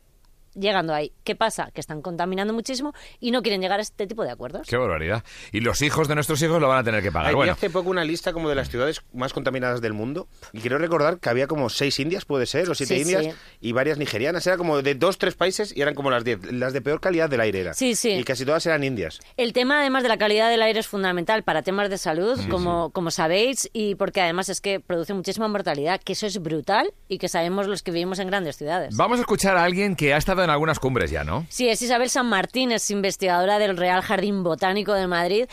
llegando 0.54 0.94
ahí. 0.94 1.12
¿Qué 1.24 1.34
pasa? 1.34 1.70
Que 1.72 1.80
están 1.80 2.02
contaminando 2.02 2.52
muchísimo 2.52 2.92
y 3.20 3.30
no 3.30 3.42
quieren 3.42 3.60
llegar 3.60 3.78
a 3.78 3.82
este 3.82 4.06
tipo 4.06 4.24
de 4.24 4.30
acuerdos. 4.30 4.66
Qué 4.68 4.76
barbaridad. 4.76 5.24
Y 5.52 5.60
los 5.60 5.82
hijos 5.82 6.08
de 6.08 6.14
nuestros 6.14 6.40
hijos 6.42 6.60
lo 6.60 6.68
van 6.68 6.78
a 6.78 6.84
tener 6.84 7.02
que 7.02 7.12
pagar. 7.12 7.28
Hay 7.30 7.34
Bueno, 7.34 7.52
hace 7.52 7.70
poco 7.70 7.90
una 7.90 8.04
lista 8.04 8.32
como 8.32 8.48
de 8.48 8.54
las 8.54 8.68
ciudades 8.70 9.02
más 9.12 9.32
contaminadas 9.32 9.80
del 9.80 9.92
mundo 9.92 10.28
y 10.52 10.60
quiero 10.60 10.78
recordar 10.78 11.18
que 11.18 11.28
había 11.28 11.46
como 11.46 11.68
seis 11.70 11.98
indias, 12.00 12.24
puede 12.24 12.46
ser, 12.46 12.68
o 12.70 12.74
siete 12.74 12.94
Sí, 12.96 13.02
indias 13.02 13.24
sí. 13.26 13.32
y 13.60 13.72
varias 13.72 13.98
nigerianas. 13.98 14.46
Era 14.46 14.56
como 14.56 14.82
de 14.82 14.94
dos, 14.94 15.18
tres 15.18 15.34
países 15.34 15.72
y 15.76 15.82
eran 15.82 15.94
como 15.94 16.10
las 16.10 16.24
diez. 16.24 16.38
Las 16.52 16.72
de 16.72 16.80
peor 16.80 17.00
calidad 17.00 17.28
del 17.30 17.40
aire 17.40 17.60
era. 17.60 17.74
Sí, 17.74 17.94
sí. 17.94 18.10
Y 18.10 18.24
casi 18.24 18.44
todas 18.44 18.64
eran 18.66 18.82
indias. 18.84 19.20
El 19.36 19.52
tema, 19.52 19.80
además 19.80 20.02
de 20.02 20.08
la 20.08 20.18
calidad 20.18 20.50
del 20.50 20.62
aire, 20.62 20.80
es 20.80 20.86
fundamental 20.88 21.42
para 21.42 21.62
temas 21.62 21.90
de 21.90 21.98
salud, 21.98 22.38
como, 22.50 22.90
como 22.90 23.10
sabéis, 23.10 23.68
y 23.72 23.94
porque 23.94 24.20
además 24.20 24.48
es 24.48 24.60
que 24.60 24.80
produce 24.80 25.14
muchísima 25.14 25.48
mortalidad, 25.48 26.00
que 26.00 26.12
eso 26.14 26.26
es 26.26 26.40
brutal 26.42 26.92
y 27.08 27.18
que 27.18 27.28
sabemos 27.28 27.66
los 27.66 27.82
que 27.82 27.90
vivimos 27.90 28.18
en 28.18 28.26
grandes 28.28 28.56
ciudades. 28.56 28.96
vamos 28.96 29.18
a 29.18 29.22
escuchar 29.22 29.56
a 29.56 29.64
alguien 29.64 29.96
que 29.96 30.12
ha 30.14 30.16
estado 30.16 30.39
en 30.42 30.50
algunas 30.50 30.78
cumbres 30.78 31.10
ya, 31.10 31.24
¿no? 31.24 31.46
Sí, 31.48 31.68
es 31.68 31.80
Isabel 31.82 32.10
San 32.10 32.26
Martín, 32.28 32.72
es 32.72 32.90
investigadora 32.90 33.58
del 33.58 33.76
Real 33.76 34.02
Jardín 34.02 34.42
Botánico 34.42 34.92
de 34.92 35.06
Madrid. 35.06 35.46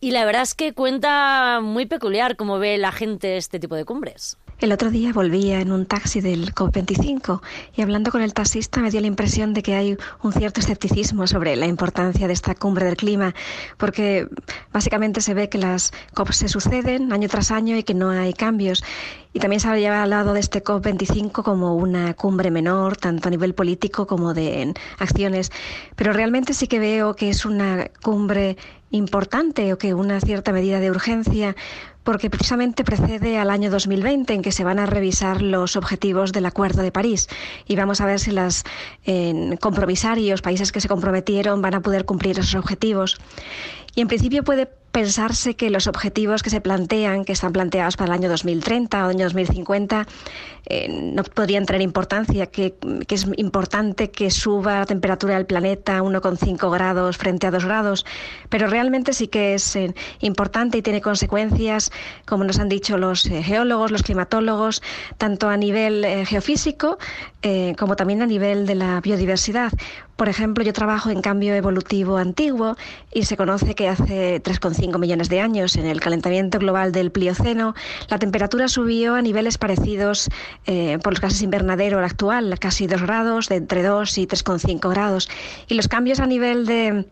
Y 0.00 0.10
la 0.10 0.24
verdad 0.24 0.42
es 0.42 0.54
que 0.54 0.74
cuenta 0.74 1.60
muy 1.62 1.86
peculiar 1.86 2.36
cómo 2.36 2.58
ve 2.58 2.78
la 2.78 2.92
gente 2.92 3.36
este 3.36 3.58
tipo 3.58 3.74
de 3.74 3.84
cumbres. 3.84 4.36
El 4.58 4.72
otro 4.72 4.90
día 4.90 5.12
volvía 5.12 5.60
en 5.60 5.70
un 5.70 5.84
taxi 5.84 6.22
del 6.22 6.54
COP25 6.54 7.42
y 7.76 7.82
hablando 7.82 8.10
con 8.10 8.22
el 8.22 8.32
taxista 8.32 8.80
me 8.80 8.90
dio 8.90 9.02
la 9.02 9.06
impresión 9.06 9.52
de 9.52 9.62
que 9.62 9.74
hay 9.74 9.98
un 10.22 10.32
cierto 10.32 10.60
escepticismo 10.60 11.26
sobre 11.26 11.56
la 11.56 11.66
importancia 11.66 12.26
de 12.26 12.32
esta 12.32 12.54
cumbre 12.54 12.86
del 12.86 12.96
clima, 12.96 13.34
porque 13.76 14.26
básicamente 14.72 15.20
se 15.20 15.34
ve 15.34 15.50
que 15.50 15.58
las 15.58 15.92
COP 16.14 16.30
se 16.32 16.48
suceden 16.48 17.12
año 17.12 17.28
tras 17.28 17.50
año 17.50 17.76
y 17.76 17.82
que 17.82 17.92
no 17.92 18.08
hay 18.08 18.32
cambios. 18.32 18.82
Y 19.34 19.40
también 19.40 19.60
se 19.60 19.68
había 19.68 20.02
hablado 20.02 20.32
de 20.32 20.40
este 20.40 20.64
COP25 20.64 21.42
como 21.42 21.76
una 21.76 22.14
cumbre 22.14 22.50
menor, 22.50 22.96
tanto 22.96 23.28
a 23.28 23.30
nivel 23.30 23.52
político 23.52 24.06
como 24.06 24.32
de 24.32 24.72
acciones. 24.98 25.52
Pero 25.96 26.14
realmente 26.14 26.54
sí 26.54 26.66
que 26.66 26.78
veo 26.78 27.14
que 27.14 27.28
es 27.28 27.44
una 27.44 27.90
cumbre 28.02 28.56
importante 28.90 29.74
o 29.74 29.78
que 29.78 29.92
una 29.92 30.18
cierta 30.20 30.52
medida 30.52 30.80
de 30.80 30.90
urgencia 30.90 31.54
porque 32.06 32.30
precisamente 32.30 32.84
precede 32.84 33.36
al 33.36 33.50
año 33.50 33.68
2020 33.68 34.32
en 34.32 34.42
que 34.42 34.52
se 34.52 34.62
van 34.62 34.78
a 34.78 34.86
revisar 34.86 35.42
los 35.42 35.74
objetivos 35.74 36.32
del 36.32 36.46
Acuerdo 36.46 36.82
de 36.82 36.92
París 36.92 37.26
y 37.66 37.74
vamos 37.74 38.00
a 38.00 38.06
ver 38.06 38.20
si 38.20 38.30
los 38.30 38.62
compromisarios, 39.60 40.40
países 40.40 40.70
que 40.70 40.80
se 40.80 40.86
comprometieron, 40.86 41.60
van 41.60 41.74
a 41.74 41.80
poder 41.80 42.04
cumplir 42.04 42.38
esos 42.38 42.54
objetivos. 42.54 43.18
Y 43.96 44.02
en 44.02 44.08
principio 44.08 44.44
puede 44.44 44.68
pensarse 44.96 45.56
que 45.56 45.68
los 45.68 45.88
objetivos 45.88 46.42
que 46.42 46.48
se 46.48 46.62
plantean, 46.62 47.26
que 47.26 47.34
están 47.34 47.52
planteados 47.52 47.98
para 47.98 48.14
el 48.14 48.18
año 48.18 48.30
2030 48.30 49.04
o 49.04 49.10
año 49.10 49.24
2050, 49.26 50.06
eh, 50.68 50.88
no 50.88 51.22
podrían 51.22 51.66
tener 51.66 51.82
importancia, 51.82 52.46
que, 52.46 52.74
es 53.08 53.26
importante 53.36 54.10
que 54.10 54.30
suba 54.30 54.78
la 54.78 54.86
temperatura 54.86 55.34
del 55.34 55.44
planeta 55.44 55.98
a 55.98 56.02
1,5 56.02 56.72
grados 56.72 57.18
frente 57.18 57.46
a 57.46 57.50
2 57.50 57.66
grados, 57.66 58.06
pero 58.48 58.68
realmente 58.68 59.12
sí 59.12 59.28
que 59.28 59.52
es 59.52 59.76
eh, 59.76 59.94
importante 60.20 60.78
y 60.78 60.82
tiene 60.82 61.02
consecuencias, 61.02 61.92
como 62.24 62.44
nos 62.44 62.58
han 62.58 62.70
dicho 62.70 62.96
los 62.96 63.26
eh, 63.26 63.42
geólogos, 63.42 63.90
los 63.90 64.02
climatólogos, 64.02 64.82
tanto 65.18 65.50
a 65.50 65.58
nivel 65.58 66.06
geofísico 66.26 66.96
como 67.78 67.94
también 67.94 68.22
a 68.22 68.26
nivel 68.26 68.66
de 68.66 68.74
la 68.74 69.00
biodiversidad. 69.00 69.70
Por 70.16 70.28
ejemplo, 70.28 70.64
yo 70.64 70.72
trabajo 70.72 71.10
en 71.10 71.20
cambio 71.20 71.54
evolutivo 71.54 72.16
antiguo 72.16 72.74
y 73.12 73.24
se 73.24 73.36
conoce 73.36 73.74
que 73.74 73.88
hace 73.88 74.42
3,5 74.42 74.85
millones 74.98 75.28
de 75.28 75.40
años, 75.40 75.76
en 75.76 75.86
el 75.86 76.00
calentamiento 76.00 76.58
global 76.58 76.92
del 76.92 77.10
Plioceno, 77.10 77.74
la 78.08 78.18
temperatura 78.18 78.68
subió 78.68 79.14
a 79.14 79.22
niveles 79.22 79.58
parecidos 79.58 80.28
eh, 80.66 80.98
por 81.02 81.12
los 81.12 81.20
gases 81.20 81.42
invernadero 81.42 81.98
actual, 81.98 82.58
casi 82.58 82.86
2 82.86 83.02
grados, 83.02 83.48
de 83.48 83.56
entre 83.56 83.82
2 83.82 84.18
y 84.18 84.26
3,5 84.26 84.90
grados. 84.90 85.28
Y 85.68 85.74
los 85.74 85.88
cambios 85.88 86.20
a 86.20 86.26
nivel 86.26 86.66
de 86.66 87.06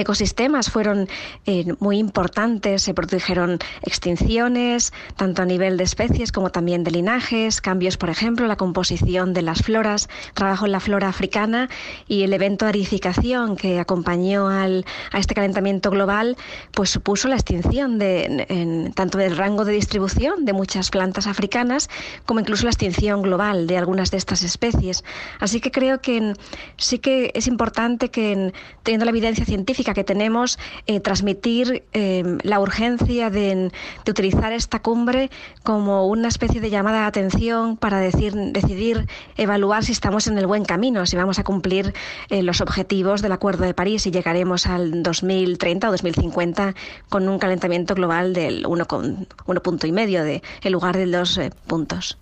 ecosistemas 0.00 0.70
fueron 0.70 1.08
eh, 1.46 1.74
muy 1.80 1.98
importantes, 1.98 2.82
se 2.82 2.94
produjeron 2.94 3.58
extinciones, 3.82 4.92
tanto 5.16 5.42
a 5.42 5.44
nivel 5.44 5.76
de 5.76 5.84
especies 5.84 6.32
como 6.32 6.50
también 6.50 6.84
de 6.84 6.90
linajes, 6.90 7.60
cambios, 7.60 7.96
por 7.96 8.10
ejemplo, 8.10 8.46
la 8.46 8.56
composición 8.56 9.34
de 9.34 9.42
las 9.42 9.62
floras, 9.62 10.08
trabajo 10.34 10.66
en 10.66 10.72
la 10.72 10.80
flora 10.80 11.08
africana 11.08 11.68
y 12.06 12.22
el 12.22 12.32
evento 12.32 12.64
de 12.64 12.70
aridificación 12.70 13.56
que 13.56 13.80
acompañó 13.80 14.48
al, 14.48 14.84
a 15.12 15.18
este 15.18 15.34
calentamiento 15.34 15.90
global, 15.90 16.36
pues 16.72 16.90
supuso 16.90 17.28
la 17.28 17.34
extinción 17.34 17.98
de, 17.98 18.90
tanto 18.94 19.18
del 19.18 19.36
rango 19.36 19.64
de 19.64 19.72
distribución 19.72 20.44
de 20.44 20.52
muchas 20.52 20.90
plantas 20.90 21.26
africanas 21.26 21.88
como 22.26 22.40
incluso 22.40 22.64
la 22.64 22.70
extinción 22.70 23.22
global 23.22 23.66
de 23.66 23.76
algunas 23.76 24.10
de 24.10 24.18
estas 24.18 24.42
especies. 24.42 25.04
Así 25.40 25.60
que 25.60 25.70
creo 25.70 26.00
que 26.00 26.34
sí 26.76 26.98
que 26.98 27.30
es 27.34 27.46
importante 27.46 28.10
que 28.10 28.52
teniendo 28.82 29.04
la 29.04 29.10
evidencia 29.10 29.44
científica 29.44 29.87
que 29.94 30.04
tenemos, 30.04 30.58
eh, 30.86 31.00
transmitir 31.00 31.84
eh, 31.92 32.38
la 32.42 32.60
urgencia 32.60 33.30
de, 33.30 33.70
utilizar 34.08 34.52
esta 34.52 34.80
cumbre 34.80 35.30
como 35.62 36.06
una 36.06 36.28
especie 36.28 36.60
de 36.60 36.70
llamada 36.70 37.00
de 37.00 37.06
atención 37.06 37.76
para 37.76 37.98
decir, 37.98 38.34
decidir, 38.34 39.06
evaluar 39.36 39.84
si 39.84 39.92
estamos 39.92 40.26
en 40.26 40.38
el 40.38 40.46
buen 40.46 40.64
camino, 40.64 41.06
si 41.06 41.16
vamos 41.16 41.38
a 41.38 41.44
cumplir 41.44 41.94
eh, 42.30 42.42
los 42.42 42.60
objetivos 42.60 43.22
del 43.22 43.32
Acuerdo 43.32 43.64
de 43.64 43.74
París 43.74 44.06
y 44.06 44.10
llegaremos 44.10 44.66
al 44.66 45.02
2030 45.02 45.88
o 45.88 45.90
2050 45.92 46.74
con 47.08 47.28
un 47.28 47.38
calentamiento 47.38 47.94
global 47.94 48.32
del 48.32 48.64
1,5 48.64 49.62
punto 49.62 49.86
y 49.86 49.92
medio 49.92 50.24
de, 50.24 50.42
en 50.62 50.72
lugar 50.72 50.96
de 50.96 51.06
dos 51.06 51.40
puntos. 51.66 52.18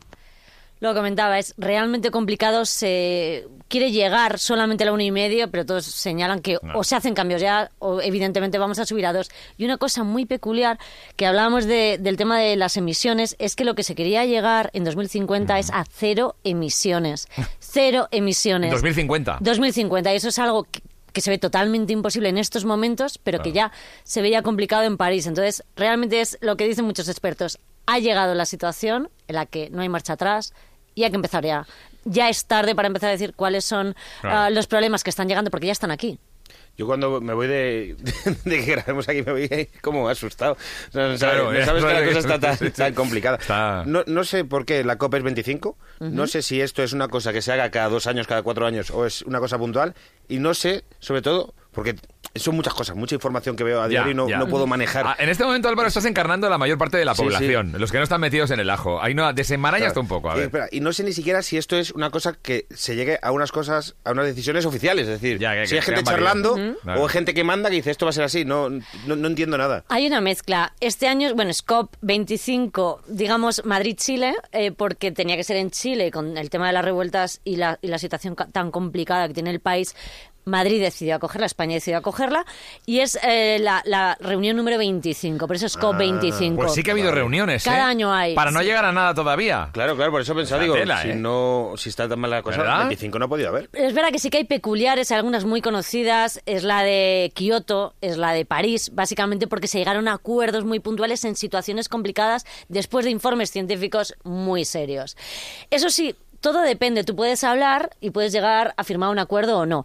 Lo 0.79 0.95
comentaba, 0.95 1.39
es 1.39 1.55
realmente 1.57 2.11
complicado. 2.11 2.67
Se 2.67 3.47
quiere 3.69 3.93
llegar 3.93 4.39
solamente 4.39 4.85
a 4.85 4.87
la 4.87 4.93
una 4.93 5.05
y 5.05 5.11
medio, 5.11 5.51
pero 5.51 5.65
todos 5.65 5.87
señalan 5.87 6.41
que 6.41 6.59
o 6.75 6.85
se 6.85 6.95
hacen 6.95 7.15
cambios 7.15 7.41
ya 7.41 7.71
o 7.79 8.01
evidentemente 8.01 8.59
vamos 8.59 8.79
a 8.79 8.85
subir 8.85 9.07
a 9.07 9.13
dos. 9.13 9.31
Y 9.57 9.65
una 9.65 9.79
cosa 9.79 10.05
muy 10.05 10.27
peculiar 10.27 10.79
que 11.17 11.27
hablábamos 11.27 11.65
del 11.67 12.17
tema 12.17 12.39
de 12.39 12.57
las 12.57 12.77
emisiones 12.77 13.37
es 13.39 13.57
que 13.57 13.65
lo 13.65 13.75
que 13.75 13.83
se 13.83 13.95
quería 13.95 14.27
llegar 14.27 14.71
en 14.75 14.85
2050 14.85 15.59
es 15.59 15.71
a 15.71 15.85
cero 15.91 16.37
emisiones. 16.45 17.29
Cero 17.59 18.09
emisiones. 18.11 18.71
2050. 18.71 19.39
2050. 19.41 20.13
Y 20.13 20.17
eso 20.17 20.29
es 20.29 20.39
algo 20.39 20.67
que, 21.13 21.21
se 21.21 21.31
ve 21.31 21.39
totalmente 21.39 21.95
imposible 21.95 22.29
en 22.29 22.37
estos 22.37 22.67
momentos, 22.67 23.19
pero 23.19 23.41
que 23.41 23.53
ya 23.53 23.73
se 24.05 24.21
veía 24.21 24.43
complicado 24.43 24.85
en 24.85 24.99
París. 24.99 25.27
Entonces, 25.27 25.65
realmente 25.75 26.21
es 26.21 26.37
lo 26.43 26.59
que 26.59 26.69
dicen 26.69 26.85
muchos 26.85 27.09
expertos 27.09 27.59
ha 27.87 27.99
llegado 27.99 28.35
la 28.35 28.45
situación 28.47 29.09
en 29.29 29.37
la 29.37 29.47
que 29.47 29.71
no 29.71 29.81
hay 29.81 29.89
marcha 29.89 30.15
atrás 30.15 30.53
y 30.97 31.05
hay 31.05 31.11
que 31.11 31.17
empezar 31.17 31.45
ya. 31.45 31.65
Ya 32.05 32.29
es 32.29 32.47
tarde 32.47 32.75
para 32.75 32.89
empezar 32.89 33.11
a 33.11 33.13
decir 33.13 33.35
cuáles 33.37 33.65
son 33.65 33.95
ah, 34.25 34.51
los 34.51 34.67
problemas 34.67 35.05
que 35.05 35.11
están 35.11 35.29
llegando 35.29 35.51
porque 35.53 35.67
ya 35.67 35.73
están 35.73 35.93
aquí. 35.93 36.19
Yo 36.77 36.87
cuando 36.87 37.21
me 37.21 37.33
voy 37.33 37.47
de, 37.47 37.97
de, 38.45 38.65
que 38.65 38.73
grabemos 38.73 39.09
aquí 39.09 39.23
me 39.23 39.33
voy 39.33 39.69
como 39.81 40.09
asustado. 40.09 40.57
No, 40.93 41.17
sabes, 41.17 41.65
que 41.65 41.81
la 41.81 42.07
cosa 42.07 42.19
está 42.19 42.73
tan, 42.73 42.95
complicada. 42.95 43.85
No, 43.87 44.05
no, 44.07 44.25
sé 44.25 44.45
por 44.45 44.67
qué 44.67 44.85
la 44.85 44.97
COP 44.97 45.15
es 45.15 45.23
25. 45.23 45.77
No 46.01 46.27
sé 46.27 46.43
si 46.43 46.61
esto 46.61 46.83
es 46.83 46.93
una 46.93 47.09
cosa 47.09 47.33
que 47.33 47.41
se 47.41 47.53
haga 47.53 47.71
cada 47.71 47.89
dos 47.89 48.07
años, 48.07 48.27
cada 48.27 48.43
cuatro 48.43 48.67
años 48.67 48.91
o 48.91 49.07
es 49.07 49.23
una 49.23 49.41
cosa 49.41 49.59
puntual. 49.59 49.95
Y 50.29 50.39
no 50.39 50.53
sé, 50.55 50.85
sobre 50.99 51.23
todo, 51.23 51.55
porque 51.77 51.95
son 52.35 52.57
muchas 52.57 52.73
cosas, 52.73 52.97
mucha 52.97 53.15
información 53.15 53.55
que 53.55 53.63
veo 53.63 53.83
a 53.83 53.87
diario 53.87 54.13
y 54.13 54.15
no, 54.15 54.49
puedo 54.49 54.67
manejar. 54.67 55.07
Ah, 55.07 55.17
en 55.19 55.29
este 55.29 55.45
momento, 55.45 55.69
Álvaro, 55.69 55.89
estás 55.89 56.07
encarnando 56.07 56.49
la 56.49 56.57
mayor 56.57 56.79
parte 56.79 56.97
de 56.97 57.05
la 57.05 57.15
población, 57.15 57.75
los 57.77 57.93
que 57.93 57.99
no 57.99 58.05
están 58.05 58.23
metidos 58.23 58.51
en 58.51 58.61
el 58.61 58.71
ajo. 58.71 59.03
Ahí 59.03 59.13
no, 59.13 59.31
desenmarañas 59.35 59.95
un 59.95 60.09
poco. 60.09 60.31
A 60.31 60.37
Y, 60.71 60.81
no 60.81 60.95
sé 60.95 61.05
ni 61.05 61.13
siquiera 61.13 61.43
si 61.43 61.59
esto 61.59 61.77
es 61.77 61.91
una 61.91 62.09
cosa 62.09 62.33
que 62.33 62.67
se 62.75 62.97
llegue 62.97 63.19
a 63.21 63.31
unas 63.31 63.53
cosas, 63.53 63.95
a 64.05 64.13
unas 64.13 64.25
decisiones 64.25 64.65
oficiales. 64.65 65.07
Es 65.07 65.21
decir, 65.21 65.39
si 65.39 65.45
hay 65.45 65.83
gente 65.83 66.03
charlando 66.03 66.55
o 66.55 67.07
hay 67.07 67.09
gente 67.11 67.35
que 67.35 67.45
manda 67.45 67.69
que 67.69 67.77
dice 67.77 67.91
esto 67.91 68.07
va 68.07 68.11
a 68.11 68.15
ser 68.15 68.25
así. 68.25 68.47
No, 68.47 68.71
no, 68.71 69.27
entiendo 69.27 69.59
nada. 69.59 69.85
Hay 69.91 70.07
una 70.07 70.23
mezcla. 70.23 70.73
Este 70.81 71.09
año, 71.09 71.35
bueno, 71.35 71.53
SCOP 71.53 71.95
25, 72.01 73.03
digamos 73.07 73.67
Madrid-Chile, 73.67 74.35
eh, 74.53 74.73
porque 74.73 75.13
tenía 75.13 75.37
que 75.37 75.45
ser 75.45 75.59
en 75.59 75.71
Chile 75.71 76.11
con 76.11 76.39
el 76.39 76.49
tema 76.49 76.69
de 76.69 76.73
las 76.73 76.85
revueltas 76.87 77.43
y 77.45 77.57
la, 77.57 77.79
y 77.83 77.89
la 77.89 77.99
situación 77.99 78.35
tan 78.35 78.71
complicada 78.71 79.29
que 79.29 79.35
tiene 79.35 79.51
el 79.51 79.61
país. 79.61 79.95
Madrid 80.47 80.81
decidió 80.81 81.17
acogerla, 81.17 81.47
España 81.47 81.75
decidió 81.75 81.99
acogerla, 81.99 82.47
y 82.87 83.01
es 83.01 83.19
eh, 83.25 83.59
la, 83.59 84.17
reunión 84.21 84.57
número 84.57 84.79
25, 84.79 85.45
por 85.45 85.57
eso 85.57 85.67
es 85.67 85.77
COP25. 85.77 86.55
pues 86.55 86.73
sí 86.73 86.85
que 86.85 86.91
ha 86.91 86.95
habido 86.95 87.11
reuniones. 87.11 87.65
Cada 87.65 87.79
¿eh? 87.79 87.81
año 87.81 88.15
hay. 88.15 88.37
Para 88.37 88.53
no 88.53 88.63
llegar 88.63 88.85
a 88.85 88.93
nada 88.93 89.13
todavía. 89.13 89.71
Claro, 89.73 89.97
claro, 89.97 90.13
por 90.13 90.21
eso 90.21 90.37
pensaba, 90.37 90.63
digo, 90.63 90.77
si, 90.77 91.09
¿eh? 91.09 91.15
no, 91.17 91.73
si 91.77 91.89
está 91.89 92.09
tan 92.09 92.21
mala 92.21 92.37
la 92.37 92.43
cosa, 92.43 92.63
25 92.79 93.19
no 93.19 93.25
ha 93.25 93.29
podido 93.29 93.49
haber. 93.49 93.69
Es 93.73 93.93
verdad 93.93 94.13
que 94.13 94.21
sí 94.21 94.31
que 94.31 94.39
hay 94.39 94.45
peculiares, 94.45 95.11
algunas 95.11 95.45
muy 95.45 95.61
conocidas, 95.61 96.41
es 96.47 96.63
la 96.63 96.85
de 96.85 97.33
Kioto, 97.35 97.95
es 98.01 98.17
la 98.17 98.31
de 98.33 98.45
París, 98.45 98.93
básicamente 98.95 99.49
porque 99.49 99.67
se 99.67 99.79
llegaron 99.79 100.07
a 100.07 100.13
acuerdos 100.13 100.65
muy 100.65 100.79
puntuales 100.79 101.25
en 101.25 101.35
situaciones 101.35 101.89
complicadas 101.89 102.47
después 102.69 103.05
de 103.05 103.11
informes 103.11 103.51
científicos 103.51 104.15
muy 104.23 104.65
serios. 104.65 105.17
Eso 105.71 105.91
sí, 105.91 106.15
todo 106.41 106.61
depende. 106.63 107.03
Tú 107.03 107.17
puedes 107.17 107.43
hablar 107.43 107.91
y 108.01 108.11
puedes 108.11 108.33
llegar 108.33 108.75
a 108.77 108.85
firmar 108.85 109.11
un 109.11 109.19
acuerdo 109.19 109.59
o 109.59 109.67
no. 109.67 109.85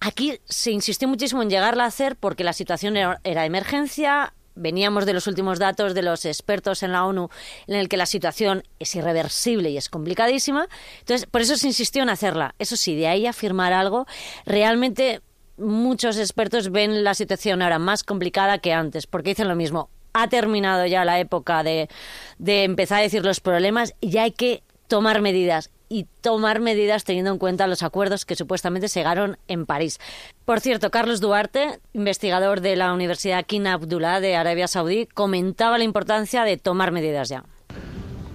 Aquí 0.00 0.40
se 0.46 0.70
insistió 0.70 1.08
muchísimo 1.08 1.42
en 1.42 1.50
llegarla 1.50 1.84
a 1.84 1.88
hacer 1.88 2.16
porque 2.16 2.42
la 2.42 2.54
situación 2.54 2.96
era, 2.96 3.44
emergencia, 3.44 4.32
veníamos 4.54 5.04
de 5.04 5.12
los 5.12 5.26
últimos 5.26 5.58
datos 5.58 5.92
de 5.92 6.00
los 6.00 6.24
expertos 6.24 6.82
en 6.82 6.92
la 6.92 7.04
ONU 7.04 7.28
en 7.66 7.76
el 7.76 7.90
que 7.90 7.98
la 7.98 8.06
situación 8.06 8.62
es 8.78 8.94
irreversible 8.94 9.68
y 9.68 9.76
es 9.76 9.90
complicadísima. 9.90 10.68
Entonces, 11.00 11.26
por 11.26 11.42
eso 11.42 11.54
se 11.58 11.66
insistió 11.66 12.02
en 12.02 12.08
hacerla. 12.08 12.54
Eso 12.58 12.76
sí, 12.76 12.96
de 12.96 13.08
ahí 13.08 13.26
a 13.26 13.34
firmar 13.34 13.74
algo, 13.74 14.06
realmente 14.46 15.20
muchos 15.58 16.16
expertos 16.16 16.70
ven 16.70 17.04
la 17.04 17.12
situación 17.12 17.60
ahora 17.60 17.78
más 17.78 18.02
complicada 18.02 18.56
que 18.56 18.72
antes, 18.72 19.06
porque 19.06 19.30
dicen 19.30 19.48
lo 19.48 19.54
mismo. 19.54 19.90
Ha 20.14 20.28
terminado 20.28 20.86
ya 20.86 21.04
la 21.04 21.20
época 21.20 21.62
de, 21.62 21.90
de 22.38 22.64
empezar 22.64 23.00
a 23.00 23.02
decir 23.02 23.22
los 23.22 23.40
problemas 23.40 23.94
y 24.00 24.08
ya 24.08 24.22
hay 24.22 24.32
que 24.32 24.62
tomar 24.88 25.20
medidas 25.20 25.70
y 25.92 26.06
tomar 26.20 26.60
medidas 26.60 27.02
teniendo 27.02 27.32
en 27.32 27.38
cuenta 27.38 27.66
los 27.66 27.82
acuerdos 27.82 28.24
que 28.24 28.36
supuestamente 28.36 28.86
llegaron 28.86 29.36
en 29.48 29.66
París. 29.66 29.98
Por 30.44 30.60
cierto, 30.60 30.90
Carlos 30.90 31.20
Duarte, 31.20 31.80
investigador 31.92 32.60
de 32.60 32.76
la 32.76 32.94
Universidad 32.94 33.44
King 33.44 33.66
Abdullah 33.66 34.20
de 34.20 34.36
Arabia 34.36 34.68
Saudí, 34.68 35.06
comentaba 35.06 35.78
la 35.78 35.84
importancia 35.84 36.44
de 36.44 36.56
tomar 36.56 36.92
medidas 36.92 37.28
ya. 37.28 37.44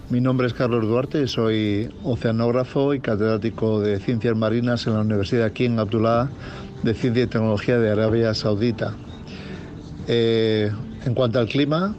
Mi 0.10 0.20
nombre 0.20 0.48
es 0.48 0.54
Carlos 0.54 0.86
Duarte, 0.86 1.28
soy 1.28 1.90
oceanógrafo 2.04 2.94
y 2.94 3.00
catedrático 3.00 3.80
de 3.80 4.00
Ciencias 4.00 4.36
Marinas 4.36 4.86
en 4.86 4.94
la 4.94 5.00
Universidad 5.00 5.52
King 5.52 5.78
Abdullah 5.80 6.30
de 6.84 6.94
Ciencia 6.94 7.24
y 7.24 7.28
Tecnología 7.28 7.80
de 7.80 7.90
Arabia 7.90 8.34
Saudita. 8.34 8.96
Eh, 10.08 10.72
en 11.06 11.14
cuanto 11.16 11.40
al 11.40 11.48
clima, 11.48 11.96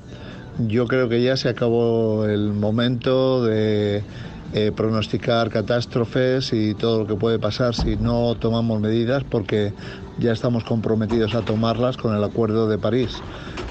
yo 0.58 0.86
creo 0.86 1.08
que 1.08 1.22
ya 1.22 1.36
se 1.36 1.48
acabó 1.48 2.26
el 2.26 2.52
momento 2.52 3.44
de 3.44 4.04
eh, 4.52 4.72
pronosticar 4.74 5.50
catástrofes 5.50 6.52
y 6.52 6.74
todo 6.74 7.00
lo 7.00 7.06
que 7.06 7.16
puede 7.16 7.38
pasar 7.38 7.74
si 7.74 7.96
no 7.96 8.36
tomamos 8.36 8.80
medidas 8.80 9.24
porque 9.24 9.72
ya 10.18 10.32
estamos 10.32 10.64
comprometidos 10.64 11.34
a 11.34 11.42
tomarlas 11.42 11.96
con 11.96 12.14
el 12.14 12.22
Acuerdo 12.22 12.68
de 12.68 12.78
París. 12.78 13.22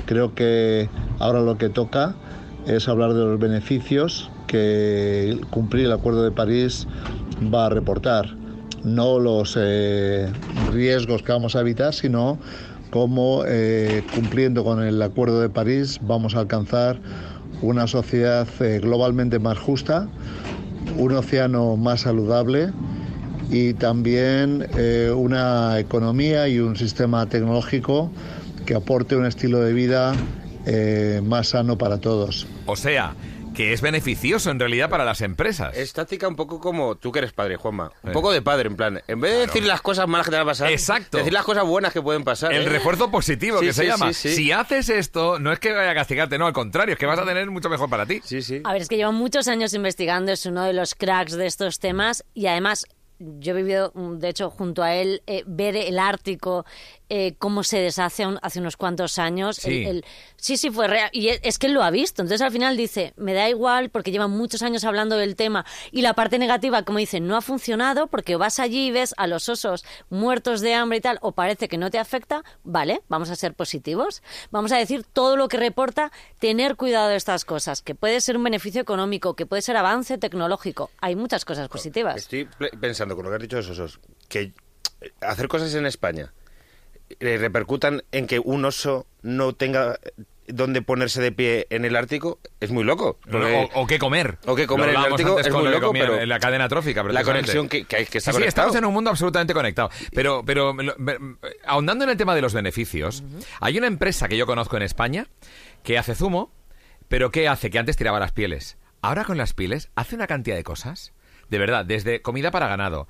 Creo 0.06 0.36
que 0.36 0.90
ahora 1.18 1.42
lo 1.42 1.58
que 1.58 1.70
toca 1.70 2.16
es 2.68 2.88
hablar 2.88 3.14
de 3.14 3.24
los 3.24 3.40
beneficios 3.40 4.30
que 4.48 5.40
cumplir 5.50 5.86
el 5.86 5.92
Acuerdo 5.94 6.24
de 6.24 6.32
París 6.32 6.88
va 7.54 7.68
a 7.68 7.70
reportar, 7.70 8.36
no 8.84 9.18
los 9.20 9.58
eh, 9.60 10.32
riesgos 10.72 11.24
que 11.24 11.32
vamos 11.32 11.56
a 11.56 11.62
evitar, 11.62 11.94
sino 11.94 12.38
cómo 12.92 13.44
eh, 13.48 14.04
cumpliendo 14.12 14.64
con 14.64 14.84
el 14.84 15.02
Acuerdo 15.02 15.42
de 15.42 15.50
París 15.50 16.00
vamos 16.02 16.36
a 16.36 16.40
alcanzar 16.40 17.00
una 17.62 17.88
sociedad 17.88 18.48
globalmente 18.82 19.40
más 19.40 19.58
justa, 19.58 20.08
un 20.98 21.12
océano 21.14 21.78
más 21.78 22.02
saludable 22.02 22.70
y 23.50 23.74
también 23.74 24.68
eh, 24.76 25.12
una 25.16 25.80
economía 25.80 26.48
y 26.48 26.60
un 26.60 26.76
sistema 26.76 27.26
tecnológico 27.28 28.12
que 28.66 28.76
aporte 28.76 29.16
un 29.16 29.26
estilo 29.26 29.62
de 29.62 29.74
vida 29.74 30.16
eh, 30.66 31.22
más 31.24 31.50
sano 31.50 31.78
para 31.78 32.00
todos. 32.00 32.48
O 32.66 32.76
sea, 32.76 33.14
que 33.56 33.74
es 33.74 33.82
beneficioso 33.82 34.52
en 34.52 34.60
realidad 34.60 34.90
para 34.90 35.04
las 35.06 35.22
empresas. 35.22 35.76
Es 35.76 35.94
táctica 35.94 36.28
un 36.28 36.36
poco 36.36 36.60
como 36.60 36.96
tú 36.96 37.12
que 37.12 37.20
eres 37.20 37.34
padre, 37.34 37.56
Juanma. 37.56 37.92
Un 38.04 38.12
poco 38.12 38.32
de 38.32 38.42
padre, 38.42 38.68
en 38.68 38.76
plan, 38.76 39.02
en 39.08 39.20
vez 39.22 39.32
de 39.32 39.40
decir 39.48 39.66
las 39.66 39.82
cosas 39.82 40.08
malas 40.08 40.26
que 40.28 40.32
te 40.32 40.38
van 40.38 40.48
a 40.48 40.52
pasar, 40.52 40.72
Exacto. 40.72 41.18
decir 41.18 41.34
las 41.34 41.46
cosas 41.46 41.64
buenas 41.66 41.94
que 41.94 42.02
pueden 42.02 42.24
pasar. 42.24 42.54
El 42.54 42.64
¿eh? 42.64 42.70
refuerzo 42.70 43.10
positivo 43.10 43.60
Sí, 43.60 43.66
que 43.68 43.74
se 43.74 43.82
sí, 43.84 43.88
llama. 43.88 44.14
sí, 44.14 44.30
sí. 44.30 44.36
Si 44.36 44.52
haces 44.52 44.90
esto, 44.90 45.40
no 45.40 45.52
es 45.52 45.60
que 45.60 45.72
vaya 45.74 45.92
a 45.92 45.96
castigarte, 45.96 46.38
no, 46.38 46.46
al 46.48 46.54
contrario, 46.54 46.94
es 46.94 47.00
que 47.00 47.06
vas 47.06 47.20
a 47.20 47.26
tener 47.26 47.50
mucho 47.50 47.70
mejor 47.70 47.90
para 47.90 48.06
ti. 48.06 48.22
Sí, 48.24 48.42
sí. 48.42 48.62
A 48.64 48.74
ver, 48.74 48.82
es 48.82 48.88
que 48.90 48.98
lleva 48.98 49.12
muchos 49.12 49.48
años 49.48 49.74
investigando, 49.74 50.32
es 50.32 50.46
uno 50.46 50.64
de 50.64 50.74
los 50.74 50.94
cracks 50.96 51.34
de 51.34 51.46
estos 51.46 51.80
temas 51.80 52.24
y 52.34 52.48
además 52.48 52.86
yo 53.18 53.54
he 53.54 53.56
vivido, 53.56 53.94
de 53.96 54.28
hecho, 54.28 54.50
junto 54.50 54.84
a 54.84 54.94
él, 54.94 55.24
eh, 55.26 55.44
ver 55.48 55.78
el 55.78 56.00
Ártico, 56.00 56.66
eh, 57.10 57.36
cómo 57.38 57.64
se 57.64 57.78
deshace 57.80 58.26
un- 58.26 58.40
hace 58.42 58.60
unos 58.60 58.78
cuantos 58.78 59.20
años. 59.20 59.58
Sí. 59.58 59.84
El- 59.84 59.88
el- 59.98 60.06
sí, 60.38 60.58
sí, 60.58 60.70
fue 60.72 60.88
real. 60.88 61.10
Y 61.14 61.30
es- 61.30 61.60
que 61.60 61.68
él 61.68 61.74
lo 61.74 61.84
ha 61.84 61.92
visto. 61.92 62.22
Entonces 62.22 62.42
al 62.46 62.52
final 62.52 62.76
dice, 62.78 63.14
me 63.16 63.34
da 63.34 63.48
igual 63.50 63.90
porque 63.90 64.12
llevan 64.12 64.32
muchos 64.32 64.62
años 64.62 64.84
hablando 64.84 65.16
del 65.18 65.36
tema. 65.36 65.66
Y 65.92 66.02
la 66.02 66.14
parte 66.14 66.40
negativa, 66.40 66.84
como 66.84 67.00
dice, 67.00 67.20
no 67.20 67.38
ha 67.38 67.42
funcionado 67.42 68.08
porque 68.08 68.36
vas 68.36 68.60
allí 68.60 68.88
y 68.88 68.92
ves 68.92 69.14
a 69.18 69.28
los 69.28 69.48
osos 69.50 69.86
muertos 70.10 70.62
de 70.62 70.74
hambre 70.74 70.98
y 70.98 71.02
tal, 71.02 71.18
o 71.22 71.32
parece 71.34 71.68
que 71.68 71.78
no 71.78 71.90
te 71.92 72.00
afecta. 72.00 72.44
Vale, 72.64 73.02
vamos 73.08 73.30
a 73.30 73.36
ser 73.36 73.54
positivos. 73.54 74.22
Vamos 74.52 74.72
a 74.72 74.78
decir 74.78 75.04
todo 75.12 75.38
lo 75.38 75.48
que 75.48 75.58
reporta, 75.58 76.12
tener 76.40 76.76
cuidado 76.76 77.08
de 77.10 77.16
estas 77.16 77.46
cosas, 77.46 77.82
que 77.82 77.96
puede 77.96 78.22
ser 78.22 78.38
un 78.38 78.44
beneficio 78.44 78.82
económico, 78.82 79.36
que 79.36 79.46
puede 79.46 79.62
ser 79.62 79.78
avance 79.78 80.18
tecnológico. 80.18 80.92
Hay 81.02 81.16
muchas 81.16 81.46
cosas 81.46 81.70
positivas. 81.70 82.18
Estoy 82.18 82.48
pensando 82.80 83.16
con 83.16 83.24
lo 83.26 83.32
que 83.32 83.36
has 83.38 83.42
dicho 83.42 83.56
de 83.56 83.62
esos 83.62 83.80
osos, 83.80 84.00
que 84.28 84.52
eh, 85.02 85.12
hacer 85.22 85.48
cosas 85.48 85.74
en 85.76 85.86
España 85.86 86.34
repercutan 87.20 88.04
en 88.12 88.28
que 88.28 88.40
un 88.40 88.66
oso 88.66 89.06
no 89.22 89.54
tenga 89.54 90.00
dónde 90.48 90.84
ponerse 90.84 91.22
de 91.22 91.32
pie 91.32 91.66
en 91.72 91.86
el 91.86 91.96
Ártico 91.96 92.40
es 92.60 92.70
muy 92.70 92.84
loco. 92.84 93.18
porque- 93.30 93.70
O, 93.74 93.82
o 93.82 93.88
qué 93.88 93.98
comer. 93.98 94.38
O 94.46 94.56
qué 94.56 94.68
comer 94.68 94.88
Lo 94.88 94.94
en 94.94 95.00
el 95.06 95.12
Ártico 95.14 95.30
antes 95.32 95.48
es 95.48 95.52
con 95.52 95.64
muy 95.64 95.72
lo 95.72 95.78
que 95.78 95.82
loco, 95.82 95.94
pero 95.94 96.20
en 96.22 96.30
la 96.30 96.40
cadena 96.40 96.70
trófica. 96.70 97.02
la 97.04 97.24
conexión 97.24 97.68
que, 97.68 97.86
que 97.86 97.96
hay 97.96 98.06
que 98.06 98.20
está 98.20 98.32
Sí, 98.32 98.44
estamos 98.44 98.76
en 98.76 98.86
un 98.86 98.94
mundo 98.94 99.10
absolutamente 99.10 99.54
conectado. 99.56 99.90
Pero, 100.14 100.44
pero 100.46 100.74
me 100.74 100.84
lo- 100.84 100.96
me- 100.98 101.18
ahondando 101.66 102.04
en 102.04 102.12
el 102.12 102.18
tema 102.18 102.36
de 102.36 102.42
los 102.42 102.54
beneficios, 102.54 103.24
hay 103.60 103.78
una 103.78 103.88
empresa 103.88 104.28
que 104.28 104.38
yo 104.38 104.46
conozco 104.46 104.78
en 104.78 104.84
España 104.84 105.28
que 105.84 105.98
hace 105.98 106.14
zumo, 106.14 106.52
pero 107.08 107.32
¿qué 107.32 107.48
hace? 107.48 107.72
Que 107.72 107.80
antes 107.80 107.98
tiraba 107.98 108.20
las 108.20 108.32
pieles. 108.32 108.78
Ahora 109.02 109.24
con 109.24 109.38
las 109.38 109.54
pieles 109.54 109.90
hace 109.96 110.16
una 110.16 110.28
cantidad 110.28 110.56
de 110.56 110.64
cosas. 110.64 111.14
De 111.50 111.58
verdad, 111.60 111.86
desde 111.86 112.22
comida 112.22 112.50
para 112.52 112.68
ganado, 112.68 113.08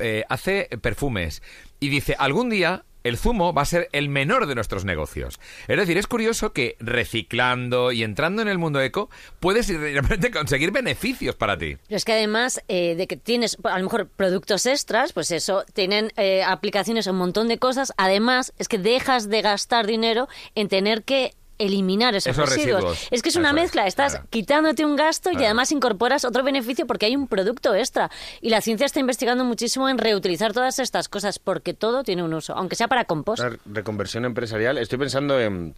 eh, 0.00 0.24
hace 0.28 0.68
perfumes 0.80 1.42
y 1.80 1.88
dice, 1.88 2.14
algún 2.18 2.48
día 2.48 2.84
el 3.04 3.18
zumo 3.18 3.52
va 3.52 3.62
a 3.62 3.66
ser 3.66 3.88
el 3.92 4.08
menor 4.08 4.46
de 4.46 4.54
nuestros 4.54 4.84
negocios. 4.84 5.40
Es 5.68 5.76
decir, 5.76 5.98
es 5.98 6.06
curioso 6.06 6.52
que 6.52 6.76
reciclando 6.80 7.92
y 7.92 8.02
entrando 8.02 8.42
en 8.42 8.48
el 8.48 8.58
mundo 8.58 8.80
eco 8.80 9.10
puedes 9.40 9.66
de 9.68 10.00
repente 10.00 10.30
conseguir 10.32 10.70
beneficios 10.70 11.34
para 11.34 11.56
ti. 11.56 11.76
Pero 11.86 11.96
es 11.96 12.04
que 12.04 12.12
además 12.12 12.62
eh, 12.68 12.94
de 12.96 13.06
que 13.06 13.16
tienes 13.16 13.56
a 13.64 13.78
lo 13.78 13.84
mejor 13.84 14.08
productos 14.08 14.66
extras, 14.66 15.12
pues 15.12 15.30
eso, 15.30 15.64
tienen 15.72 16.12
eh, 16.16 16.42
aplicaciones 16.42 17.06
a 17.06 17.12
un 17.12 17.18
montón 17.18 17.48
de 17.48 17.58
cosas. 17.58 17.92
Además, 17.96 18.52
es 18.58 18.68
que 18.68 18.78
dejas 18.78 19.28
de 19.28 19.42
gastar 19.42 19.86
dinero 19.86 20.28
en 20.54 20.68
tener 20.68 21.02
que 21.04 21.34
eliminar 21.64 22.14
esos, 22.14 22.32
Esos 22.32 22.48
residuos. 22.48 22.82
residuos. 22.82 23.08
Es 23.10 23.22
que 23.22 23.28
es 23.28 23.36
una 23.36 23.48
Eso 23.48 23.54
mezcla, 23.56 23.86
estás 23.86 24.12
claro. 24.12 24.26
quitándote 24.30 24.84
un 24.84 24.96
gasto 24.96 25.30
y 25.32 25.36
además 25.36 25.72
incorporas 25.72 26.24
otro 26.24 26.42
beneficio 26.42 26.86
porque 26.86 27.06
hay 27.06 27.16
un 27.16 27.26
producto 27.28 27.74
extra. 27.74 28.10
Y 28.40 28.50
la 28.50 28.60
ciencia 28.60 28.86
está 28.86 29.00
investigando 29.00 29.44
muchísimo 29.44 29.88
en 29.88 29.98
reutilizar 29.98 30.52
todas 30.52 30.78
estas 30.78 31.08
cosas 31.08 31.38
porque 31.38 31.74
todo 31.74 32.02
tiene 32.04 32.22
un 32.22 32.34
uso, 32.34 32.54
aunque 32.54 32.76
sea 32.76 32.88
para 32.88 33.04
compost. 33.04 33.42
Una 33.42 33.56
reconversión 33.66 34.24
empresarial. 34.24 34.78
Estoy 34.78 34.98
pensando 34.98 35.40
en 35.40 35.74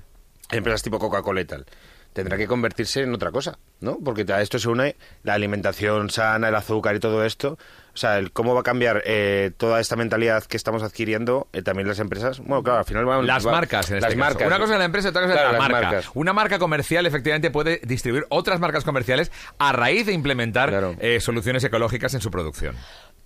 empresas 0.51 0.83
tipo 0.83 0.99
Coca-Cola 0.99 1.41
y 1.41 1.45
tal. 1.45 1.67
Tendrá 2.15 2.39
que 2.39 2.47
convertirse 2.47 3.03
en 3.03 3.13
otra 3.13 3.31
cosa, 3.33 3.59
¿no? 3.81 3.99
Porque 4.03 4.25
a 4.33 4.41
esto 4.41 4.59
se 4.59 4.69
une 4.69 4.97
la 5.25 5.35
alimentación 5.35 6.09
sana, 6.11 6.49
el 6.49 6.55
azúcar 6.55 6.95
y 6.97 7.01
todo 7.01 7.25
esto. 7.25 7.59
O 7.93 7.97
sea, 7.97 8.19
el 8.19 8.33
cómo 8.33 8.55
va 8.55 8.61
a 8.61 8.63
cambiar 8.63 9.03
eh, 9.05 9.51
toda 9.57 9.79
esta 9.81 9.95
mentalidad 9.97 10.45
que 10.45 10.57
estamos 10.57 10.83
adquiriendo 10.83 11.47
eh, 11.53 11.63
también 11.63 11.87
las 11.89 11.99
empresas. 11.99 12.39
Bueno, 12.39 12.63
claro, 12.63 12.79
al 12.81 12.85
final 12.85 13.05
van... 13.05 13.27
Las 13.27 13.47
va- 13.47 13.53
marcas, 13.53 13.91
en 13.91 14.01
las 14.01 14.05
este 14.11 14.17
caso. 14.19 14.31
marcas. 14.31 14.47
Una 14.47 14.59
cosa 14.59 14.73
es 14.75 14.79
la 14.79 14.85
empresa 14.85 15.09
y 15.09 15.11
otra 15.11 15.23
cosa 15.23 15.33
Claro, 15.35 15.49
es 15.49 15.53
la 15.55 15.59
las 15.59 15.69
marca. 15.71 15.87
marcas. 15.89 16.11
Una 16.15 16.33
marca 16.33 16.59
comercial 16.59 17.05
efectivamente 17.07 17.51
puede 17.51 17.81
distribuir 17.85 18.25
otras 18.31 18.59
marcas 18.59 18.85
comerciales 18.85 19.31
a 19.59 19.73
raíz 19.73 20.07
de 20.07 20.13
implementar 20.13 20.71
Claro. 20.71 20.95
eh, 21.01 21.21
soluciones 21.21 21.63
ecológicas 21.65 22.15
en 22.15 22.21
su 22.21 22.31
producción. 22.31 22.75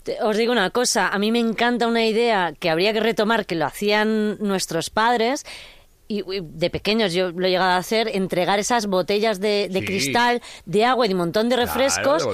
Te- 0.02 0.16
Os 0.22 0.36
digo 0.36 0.52
una 0.52 0.70
cosa, 0.70 1.08
a 1.08 1.18
mí 1.18 1.30
me 1.30 1.40
encanta 1.40 1.86
una 1.86 2.04
idea 2.06 2.52
que 2.58 2.70
habría 2.70 2.92
que 2.94 3.00
retomar, 3.00 3.44
que 3.46 3.54
lo 3.54 3.66
hacían 3.66 4.38
nuestros 4.38 4.90
padres. 4.90 5.44
Y 6.08 6.20
y 6.20 6.40
de 6.42 6.70
pequeños 6.70 7.12
yo 7.12 7.30
lo 7.32 7.46
he 7.46 7.50
llegado 7.50 7.70
a 7.72 7.76
hacer, 7.76 8.08
entregar 8.08 8.58
esas 8.58 8.86
botellas 8.86 9.40
de, 9.40 9.68
de 9.70 9.80
Sí. 9.80 9.84
cristal, 9.86 10.40
de 10.64 10.84
agua 10.86 11.04
y 11.04 11.08
de 11.08 11.14
un 11.14 11.18
montón 11.18 11.48
de 11.50 11.56
refrescos. 11.56 12.26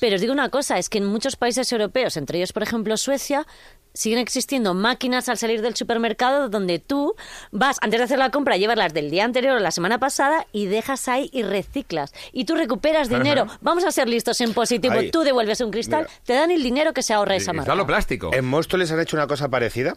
Pero 0.00 0.14
os 0.16 0.20
digo 0.20 0.32
una 0.32 0.48
cosa, 0.48 0.78
es 0.78 0.88
que 0.88 0.98
en 0.98 1.06
muchos 1.06 1.36
países 1.36 1.70
europeos, 1.72 2.16
entre 2.16 2.38
ellos 2.38 2.52
por 2.52 2.62
ejemplo 2.64 2.96
Suecia, 2.96 3.46
siguen 3.92 4.18
existiendo 4.20 4.72
máquinas 4.74 5.28
al 5.28 5.36
salir 5.36 5.62
del 5.62 5.74
supermercado 5.74 6.48
donde 6.48 6.78
tú 6.78 7.14
vas, 7.50 7.76
antes 7.80 7.98
de 7.98 8.04
hacer 8.04 8.18
la 8.18 8.30
compra, 8.30 8.56
llevas 8.56 8.76
las 8.76 8.94
del 8.94 9.10
día 9.10 9.24
anterior 9.24 9.56
o 9.56 9.60
la 9.60 9.70
semana 9.72 9.98
pasada 9.98 10.46
y 10.52 10.66
dejas 10.66 11.08
ahí 11.08 11.28
y 11.32 11.42
reciclas. 11.42 12.12
Y 12.32 12.44
tú 12.44 12.54
recuperas 12.56 13.08
dinero. 13.08 13.46
Vamos 13.60 13.84
a 13.84 13.90
ser 13.90 14.08
listos 14.08 14.40
en 14.40 14.52
positivo. 14.54 14.94
Tú 15.12 15.22
devuelves 15.22 15.60
un 15.60 15.70
cristal, 15.72 16.02
Mira. 16.02 16.20
te 16.24 16.34
dan 16.34 16.50
el 16.52 16.62
dinero 16.62 16.92
que 16.92 17.02
se 17.02 17.14
ahorra 17.14 17.34
esa 17.36 17.52
marca. 17.52 17.62
Está 17.72 17.74
lo 17.74 17.86
plástico. 17.86 18.30
En 18.32 18.44
Móstoles 18.44 18.90
han 18.92 19.00
hecho 19.00 19.16
una 19.16 19.26
cosa 19.26 19.48
parecida, 19.48 19.96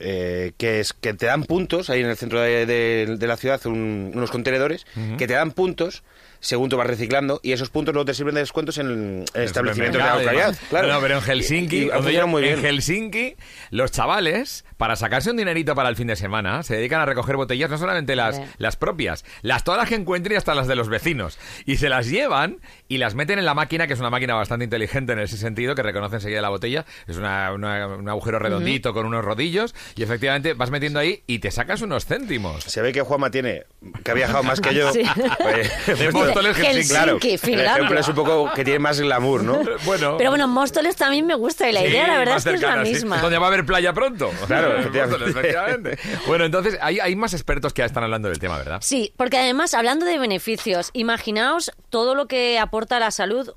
eh, 0.00 0.52
que 0.58 0.80
es 0.80 0.92
que 0.92 1.14
te 1.14 1.26
dan 1.26 1.44
puntos, 1.44 1.90
ahí 1.90 2.00
en 2.00 2.06
el 2.08 2.16
centro 2.16 2.40
de, 2.40 2.66
de- 2.66 3.16
de 3.18 3.26
la 3.26 3.36
ciudad, 3.36 3.60
un- 3.66 4.12
unos 4.14 4.30
contenedores, 4.30 4.86
que 5.18 5.26
te 5.26 5.34
dan 5.34 5.50
puntos 5.52 6.02
según 6.40 6.68
tú 6.68 6.76
vas 6.76 6.88
reciclando, 6.88 7.38
y 7.44 7.52
esos 7.52 7.70
puntos 7.70 7.94
luego 7.94 8.04
te 8.04 8.14
sirven 8.14 8.34
de 8.34 8.40
descuentos 8.40 8.76
en, 8.78 9.24
establecimientos 9.32 10.02
de 10.02 10.08
supermercado, 10.08 10.18
alta 10.18 10.24
calidad. 10.24 10.44
además. 10.46 10.68
Claro. 10.70 10.88
No, 10.88 11.00
pero 11.00 11.14
en 11.18 11.20
Helsinki, 11.22 11.76
Y- 11.76 11.78
y 11.78 11.84
donde 11.84 11.94
funciona 11.98 12.18
yo- 12.18 12.26
muy 12.26 12.42
bien. 12.42 12.54
en 12.58 12.64
Helsinki, 12.64 13.36
los 13.70 13.92
chavales, 13.92 14.64
para 14.76 14.96
sacarse 14.96 15.30
un 15.30 15.36
dinerito 15.36 15.76
para 15.76 15.88
el 15.88 15.94
fin 15.94 16.08
de 16.08 16.16
semana, 16.16 16.64
se 16.64 16.74
dedican 16.74 17.00
a 17.00 17.06
recoger 17.06 17.36
botellas, 17.36 17.70
no 17.70 17.78
solamente 17.78 18.16
las 18.16 18.40
propias, 18.76 19.24
las 19.42 19.62
todas 19.62 19.78
las 19.78 19.88
que 19.88 19.94
encuentren 19.94 20.34
y 20.34 20.36
hasta 20.36 20.56
las 20.56 20.66
de 20.66 20.74
los 20.74 20.88
vecinos. 20.88 21.38
Y 21.64 21.76
se 21.76 21.88
las 21.88 22.08
llevan 22.10 22.58
y 22.88 22.98
las 22.98 23.14
meten 23.14 23.38
en 23.38 23.44
la 23.44 23.54
máquina, 23.54 23.86
que 23.86 23.92
es 23.92 24.00
una 24.00 24.10
máquina 24.10 24.34
bastante 24.34 24.64
inteligente 24.64 25.12
en 25.12 25.20
ese 25.20 25.36
sentido, 25.36 25.76
que 25.76 25.82
reconoce 25.84 26.16
enseguida 26.16 26.40
la 26.42 26.48
botella. 26.48 26.84
Es 27.06 27.18
una- 27.18 27.52
una- 27.52 27.86
un 27.86 28.08
agujero 28.08 28.40
redondito 28.40 28.92
con 28.92 29.06
unos 29.06 29.24
rodillos 29.24 29.71
y 29.96 30.02
efectivamente 30.02 30.54
vas 30.54 30.70
metiendo 30.70 30.98
ahí 30.98 31.22
y 31.26 31.38
te 31.38 31.50
sacas 31.50 31.82
unos 31.82 32.06
céntimos. 32.06 32.64
Se 32.64 32.82
ve 32.82 32.92
que 32.92 33.02
Juanma 33.02 33.30
tiene, 33.30 33.64
que 34.04 34.10
ha 34.10 34.14
viajado 34.14 34.42
más 34.42 34.60
que 34.60 34.74
yo. 34.74 34.92
Sí. 34.92 35.02
Pues, 35.42 35.98
De 35.98 36.10
Móstoles, 36.12 36.56
Helsinki, 36.56 36.88
claro, 36.88 37.18
el 37.22 37.64
ejemplo 37.64 38.00
es 38.00 38.08
un 38.08 38.14
poco 38.14 38.50
que 38.54 38.64
tiene 38.64 38.78
más 38.78 39.00
glamour, 39.00 39.42
¿no? 39.42 39.60
Bueno. 39.84 40.16
Pero 40.16 40.30
bueno, 40.30 40.46
Móstoles 40.48 40.96
también 40.96 41.26
me 41.26 41.34
gusta 41.34 41.68
y 41.68 41.72
la 41.72 41.84
idea, 41.84 42.04
Sí, 42.04 42.10
la 42.10 42.18
verdad 42.18 42.36
es 42.36 42.44
que 42.44 42.50
es 42.50 42.60
la 42.60 42.68
cercana, 42.68 42.84
sí. 42.84 42.92
misma. 42.92 43.18
Donde 43.20 43.38
va 43.38 43.46
a 43.46 43.48
haber 43.48 43.64
playa 43.64 43.92
pronto. 43.92 44.30
Claro, 44.46 44.74
Móstoles, 44.84 45.30
efectivamente. 45.30 45.92
efectivamente. 45.92 45.98
Bueno, 46.26 46.44
entonces 46.44 46.78
hay, 46.80 47.00
hay 47.00 47.16
más 47.16 47.34
expertos 47.34 47.72
que 47.72 47.80
ya 47.82 47.86
están 47.86 48.04
hablando 48.04 48.28
del 48.28 48.38
tema, 48.38 48.58
¿verdad? 48.58 48.78
Sí, 48.82 49.12
porque 49.16 49.38
además, 49.38 49.74
hablando 49.74 50.06
de 50.06 50.18
beneficios, 50.18 50.90
imaginaos 50.92 51.72
todo 51.90 52.14
lo 52.14 52.26
que 52.26 52.58
aporta 52.58 52.96
a 52.96 53.00
la 53.00 53.10
salud 53.10 53.54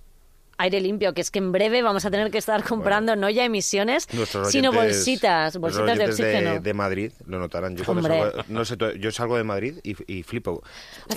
aire 0.58 0.80
limpio, 0.82 1.14
que 1.14 1.22
es 1.22 1.32
que 1.32 1.40
en 1.40 1.52
breve 1.52 1.82
vamos 1.82 2.06
a 2.06 2.12
tener 2.12 2.32
que 2.32 2.38
estar 2.38 2.64
comprando 2.64 3.16
no 3.16 3.30
ya 3.30 3.44
emisiones, 3.46 4.08
sino 4.52 4.72
bolsitas, 4.72 5.58
bolsitas 5.58 5.98
de 5.98 6.06
oxígeno. 6.06 6.60
De, 6.62 6.74
Madrid 6.74 7.12
lo 7.28 7.40
notarán. 7.40 7.76
Yo, 7.76 7.84
salgo- 8.32 8.46
no 8.48 8.66
sé, 8.66 8.78
yo 9.00 9.12
salgo 9.12 9.38
de 9.38 9.44
Madrid 9.44 9.76
y, 9.84 9.96
y 10.12 10.24
flipo. 10.24 10.64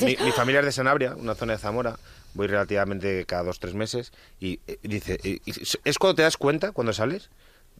Mi, 0.00 0.16
mi 0.24 0.32
familia 0.32 0.60
es 0.60 0.66
de 0.66 0.72
Sanabria, 0.72 1.14
una 1.16 1.34
zona 1.34 1.52
de 1.52 1.58
Zamora. 1.58 1.98
Voy 2.34 2.46
relativamente 2.46 3.24
cada 3.26 3.42
dos 3.44 3.58
tres 3.58 3.74
meses 3.74 4.12
y 4.38 4.60
eh, 4.66 4.78
dice 4.82 5.18
y- 5.24 5.40
y 5.46 5.52
es 5.84 5.98
cuando 5.98 6.16
te 6.16 6.22
das 6.22 6.36
cuenta 6.36 6.72
cuando 6.72 6.92
sales. 6.92 7.30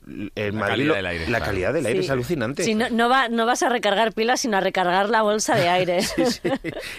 El 0.07 0.55
La 0.55 0.61
Madrid 0.61 0.69
calidad 0.91 0.95
del 0.97 1.07
aire, 1.07 1.21
la 1.25 1.27
claro. 1.39 1.45
calidad 1.45 1.73
del 1.75 1.87
aire 1.87 2.01
Sí. 2.01 2.05
es 2.07 2.11
alucinante. 2.11 2.63
Sí, 2.65 2.75
no, 2.75 2.89
no, 2.91 3.09
va, 3.09 3.29
no 3.29 3.47
vas 3.47 3.63
a 3.63 3.69
recargar 3.69 4.13
pilas, 4.13 4.41
sino 4.41 4.57
a 4.57 4.61
recargar 4.61 5.09
la 5.11 5.23
bolsa 5.23 5.55
de 5.57 5.69
aire. 5.69 6.01
Sí, 6.03 6.25
sí. 6.27 6.41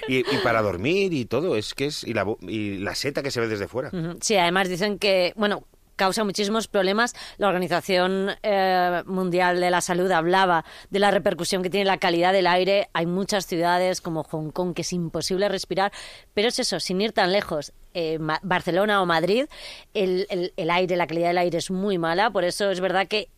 Y, 0.08 0.18
y 0.20 0.38
para 0.44 0.62
dormir 0.62 1.14
y 1.14 1.26
todo, 1.26 1.56
es 1.56 1.74
que 1.74 1.86
es 1.88 2.04
y 2.04 2.14
la, 2.14 2.24
bo- 2.24 2.38
y 2.42 2.78
la 2.78 2.96
seta 2.96 3.22
que 3.24 3.32
se 3.32 3.40
ve 3.40 3.48
desde 3.48 3.68
fuera. 3.68 3.92
Sí, 4.22 4.36
además 4.38 4.70
dicen 4.70 5.00
que, 5.00 5.34
bueno, 5.36 5.64
causa 6.00 6.24
muchísimos 6.24 6.68
problemas. 6.68 7.14
La 7.38 7.48
Organización 7.50 8.32
eh, 8.42 9.04
Mundial 9.06 9.60
de 9.60 9.70
la 9.70 9.82
Salud 9.82 10.10
hablaba 10.10 10.66
de 10.90 10.98
la 11.00 11.12
repercusión 11.12 11.62
que 11.62 11.70
tiene 11.70 11.86
la 11.86 11.98
calidad 11.98 12.34
del 12.34 12.48
aire. 12.48 12.90
Hay 12.94 13.06
muchas 13.06 13.46
ciudades 13.46 14.02
como 14.02 14.24
Hong 14.24 14.50
Kong 14.52 14.74
que 14.74 14.82
es 14.82 14.94
imposible 14.94 15.48
respirar, 15.50 15.92
pero 16.34 16.48
es 16.48 16.58
eso, 16.58 16.80
sin 16.80 17.02
ir 17.02 17.12
tan 17.12 17.32
lejos. 17.32 17.74
eh, 17.94 18.18
Barcelona 18.44 19.02
o 19.02 19.06
Madrid, 19.06 19.46
el, 19.94 20.28
el- 20.30 20.54
el 20.58 20.70
aire, 20.70 20.96
la 20.96 21.08
calidad 21.08 21.30
del 21.30 21.40
aire 21.40 21.58
es 21.58 21.72
muy 21.72 21.98
mala, 21.98 22.30
por 22.32 22.44
eso 22.44 22.70
es 22.72 22.80
verdad 22.82 23.08
que 23.08 23.30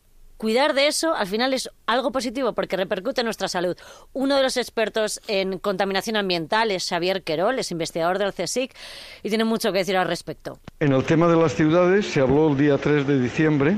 cuidar 0.42 0.74
de 0.74 0.88
eso 0.88 1.14
al 1.14 1.28
final 1.28 1.54
es 1.54 1.70
algo 1.86 2.12
positivo 2.12 2.54
porque 2.54 2.76
repercute 2.76 3.22
en 3.22 3.26
nuestra 3.26 3.48
salud. 3.48 3.78
Uno 4.12 4.36
de 4.36 4.42
los 4.42 4.58
expertos 4.58 5.22
en 5.28 5.60
contaminación 5.60 6.16
ambiental 6.16 6.72
es 6.72 6.90
Xavier 6.90 7.22
Querol, 7.22 7.60
es 7.60 7.70
investigador 7.70 8.18
del 8.18 8.34
CSIC 8.34 8.74
y 9.22 9.30
tiene 9.30 9.44
mucho 9.44 9.72
que 9.72 9.78
decir 9.78 9.96
al 9.98 10.08
respecto. 10.08 10.58
En 10.80 10.94
el 10.94 11.04
tema 11.04 11.28
de 11.28 11.38
las 11.38 11.54
ciudades 11.54 12.08
se 12.08 12.22
habló 12.22 12.50
el 12.50 12.58
día 12.58 12.80
3 12.80 13.06
de 13.06 13.20
diciembre 13.20 13.76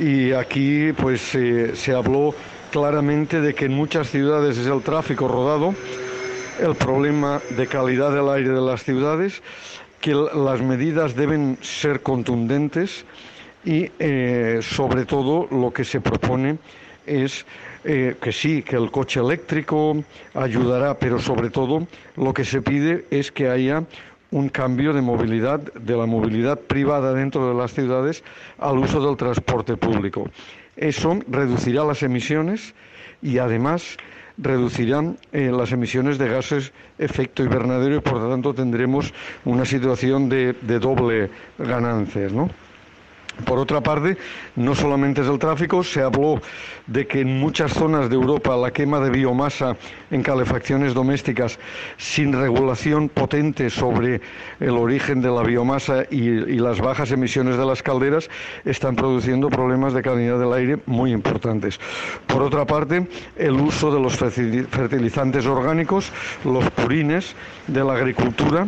y 0.00 0.32
aquí 0.32 0.92
pues 0.94 1.32
eh, 1.36 1.76
se 1.76 1.94
habló 1.94 2.34
claramente 2.72 3.40
de 3.40 3.54
que 3.54 3.66
en 3.66 3.74
muchas 3.74 4.10
ciudades 4.10 4.58
es 4.58 4.66
el 4.66 4.82
tráfico 4.82 5.28
rodado, 5.28 5.76
el 6.60 6.74
problema 6.74 7.40
de 7.50 7.68
calidad 7.68 8.12
del 8.12 8.28
aire 8.30 8.50
de 8.50 8.60
las 8.60 8.82
ciudades, 8.82 9.42
que 10.00 10.12
las 10.12 10.60
medidas 10.60 11.14
deben 11.14 11.56
ser 11.62 12.02
contundentes 12.02 13.04
y 13.64 13.90
eh, 13.98 14.60
sobre 14.62 15.04
todo 15.04 15.48
lo 15.50 15.72
que 15.72 15.84
se 15.84 16.00
propone 16.00 16.58
es 17.06 17.44
eh, 17.84 18.16
que 18.20 18.32
sí, 18.32 18.62
que 18.62 18.76
el 18.76 18.90
coche 18.90 19.20
eléctrico 19.20 19.96
ayudará, 20.34 20.94
pero 20.94 21.18
sobre 21.18 21.50
todo 21.50 21.86
lo 22.16 22.34
que 22.34 22.44
se 22.44 22.60
pide 22.60 23.06
es 23.10 23.32
que 23.32 23.48
haya 23.48 23.84
un 24.30 24.48
cambio 24.48 24.92
de 24.92 25.00
movilidad, 25.00 25.60
de 25.60 25.96
la 25.96 26.06
movilidad 26.06 26.58
privada 26.58 27.14
dentro 27.14 27.48
de 27.48 27.54
las 27.54 27.72
ciudades 27.72 28.22
al 28.58 28.78
uso 28.78 29.04
del 29.04 29.16
transporte 29.16 29.76
público. 29.76 30.28
Eso 30.76 31.18
reducirá 31.28 31.84
las 31.84 32.02
emisiones 32.02 32.74
y 33.22 33.38
además 33.38 33.96
reducirán 34.36 35.16
eh, 35.32 35.50
las 35.50 35.72
emisiones 35.72 36.18
de 36.18 36.28
gases 36.28 36.72
efecto 36.98 37.42
invernadero 37.42 37.96
y 37.96 38.00
por 38.00 38.14
lo 38.14 38.30
tanto 38.30 38.54
tendremos 38.54 39.12
una 39.44 39.64
situación 39.64 40.28
de, 40.28 40.52
de 40.60 40.78
doble 40.78 41.30
ganancias, 41.58 42.32
¿no? 42.32 42.48
Por 43.44 43.58
otra 43.58 43.80
parte, 43.80 44.16
no 44.56 44.74
solamente 44.74 45.20
es 45.20 45.28
el 45.28 45.38
tráfico, 45.38 45.84
se 45.84 46.02
habló 46.02 46.40
de 46.86 47.06
que 47.06 47.20
en 47.20 47.38
muchas 47.38 47.72
zonas 47.72 48.08
de 48.08 48.16
Europa 48.16 48.56
la 48.56 48.72
quema 48.72 48.98
de 49.00 49.10
biomasa 49.10 49.76
en 50.10 50.22
calefacciones 50.22 50.94
domésticas 50.94 51.58
sin 51.98 52.32
regulación 52.32 53.08
potente 53.08 53.70
sobre 53.70 54.20
el 54.58 54.70
origen 54.70 55.20
de 55.20 55.30
la 55.30 55.42
biomasa 55.42 56.04
y, 56.10 56.58
las 56.58 56.80
bajas 56.80 57.12
emisiones 57.12 57.56
de 57.56 57.64
las 57.64 57.82
calderas 57.82 58.28
están 58.64 58.96
produciendo 58.96 59.48
problemas 59.48 59.92
de 59.94 60.02
calidad 60.02 60.38
del 60.38 60.52
aire 60.52 60.78
muy 60.86 61.12
importantes. 61.12 61.78
Por 62.26 62.42
otra 62.42 62.66
parte, 62.66 63.06
el 63.36 63.52
uso 63.52 63.94
de 63.94 64.00
los 64.00 64.16
fertilizantes 64.16 65.46
orgánicos, 65.46 66.12
los 66.44 66.68
purines 66.70 67.34
de 67.68 67.84
la 67.84 67.94
agricultura, 67.94 68.66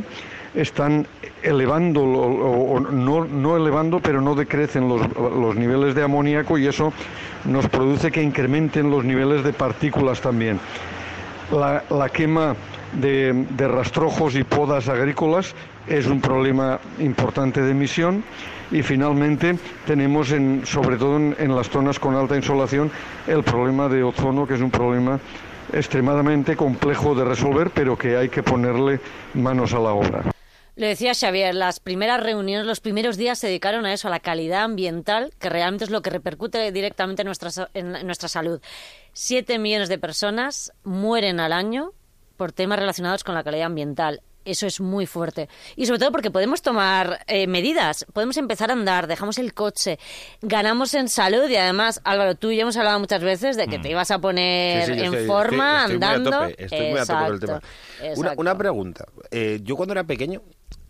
están 0.54 1.06
elevando, 1.42 2.02
o 2.02 2.80
no, 2.80 3.24
no 3.24 3.56
elevando, 3.56 4.00
pero 4.00 4.20
no 4.20 4.34
decrecen 4.34 4.88
los, 4.88 5.00
los 5.16 5.56
niveles 5.56 5.94
de 5.94 6.02
amoníaco 6.02 6.58
y 6.58 6.66
eso 6.66 6.92
nos 7.44 7.68
produce 7.68 8.10
que 8.10 8.22
incrementen 8.22 8.90
los 8.90 9.04
niveles 9.04 9.44
de 9.44 9.52
partículas 9.52 10.20
también. 10.20 10.60
La, 11.50 12.08
quema 12.10 12.54
de, 12.92 13.46
de, 13.50 13.68
rastrojos 13.68 14.36
y 14.36 14.44
podas 14.44 14.88
agrícolas 14.88 15.54
es 15.88 16.06
un 16.06 16.20
problema 16.20 16.78
importante 17.00 17.60
de 17.60 17.72
emisión 17.72 18.22
y 18.70 18.82
finalmente 18.82 19.58
tenemos, 19.84 20.30
en, 20.30 20.62
sobre 20.64 20.96
todo 20.96 21.16
en, 21.16 21.34
en 21.38 21.56
las 21.56 21.68
zonas 21.68 21.98
con 21.98 22.14
alta 22.14 22.36
insolación, 22.36 22.90
el 23.26 23.42
problema 23.42 23.88
de 23.88 24.04
ozono, 24.04 24.46
que 24.46 24.54
es 24.54 24.60
un 24.60 24.70
problema 24.70 25.18
extremadamente 25.72 26.56
complejo 26.56 27.14
de 27.14 27.24
resolver, 27.24 27.70
pero 27.70 27.96
que 27.96 28.16
hay 28.16 28.28
que 28.28 28.42
ponerle 28.42 29.00
manos 29.34 29.72
a 29.72 29.80
la 29.80 29.90
obra. 29.90 30.22
Le 30.80 30.86
decía 30.86 31.12
Xavier, 31.12 31.54
las 31.54 31.78
primeras 31.78 32.22
reuniones, 32.22 32.64
los 32.64 32.80
primeros 32.80 33.18
días 33.18 33.38
se 33.38 33.48
dedicaron 33.48 33.84
a 33.84 33.92
eso, 33.92 34.08
a 34.08 34.10
la 34.10 34.20
calidad 34.20 34.62
ambiental, 34.62 35.30
que 35.38 35.50
realmente 35.50 35.84
es 35.84 35.90
lo 35.90 36.00
que 36.00 36.08
repercute 36.08 36.72
directamente 36.72 37.20
en 37.20 37.26
nuestra, 37.26 37.68
en 37.74 38.06
nuestra 38.06 38.30
salud. 38.30 38.62
Siete 39.12 39.58
millones 39.58 39.90
de 39.90 39.98
personas 39.98 40.72
mueren 40.82 41.38
al 41.38 41.52
año 41.52 41.92
por 42.38 42.52
temas 42.52 42.78
relacionados 42.78 43.24
con 43.24 43.34
la 43.34 43.44
calidad 43.44 43.66
ambiental. 43.66 44.22
Eso 44.46 44.66
es 44.66 44.80
muy 44.80 45.04
fuerte. 45.04 45.50
Y 45.76 45.84
sobre 45.84 45.98
todo 45.98 46.12
porque 46.12 46.30
podemos 46.30 46.62
tomar 46.62 47.26
eh, 47.26 47.46
medidas, 47.46 48.06
podemos 48.14 48.38
empezar 48.38 48.70
a 48.70 48.72
andar, 48.72 49.06
dejamos 49.06 49.36
el 49.36 49.52
coche, 49.52 49.98
ganamos 50.40 50.94
en 50.94 51.10
salud 51.10 51.46
y 51.50 51.56
además, 51.56 52.00
Álvaro, 52.04 52.36
tú 52.36 52.52
y 52.52 52.56
yo 52.56 52.62
hemos 52.62 52.78
hablado 52.78 52.98
muchas 52.98 53.22
veces 53.22 53.58
de 53.58 53.66
que 53.66 53.78
te 53.78 53.90
ibas 53.90 54.10
a 54.10 54.18
poner 54.18 54.88
en 54.92 55.26
forma 55.26 55.84
andando. 55.84 56.44
estoy 56.46 56.90
muy 56.92 57.00
a 57.00 57.04
tope 57.04 57.24
con 57.24 57.34
el 57.34 57.40
tema. 57.40 57.60
Una, 58.16 58.32
una, 58.38 58.56
pregunta. 58.56 59.04
Eh, 59.30 59.60
yo 59.62 59.76
cuando 59.76 59.92
era 59.92 60.04
pequeño 60.04 60.40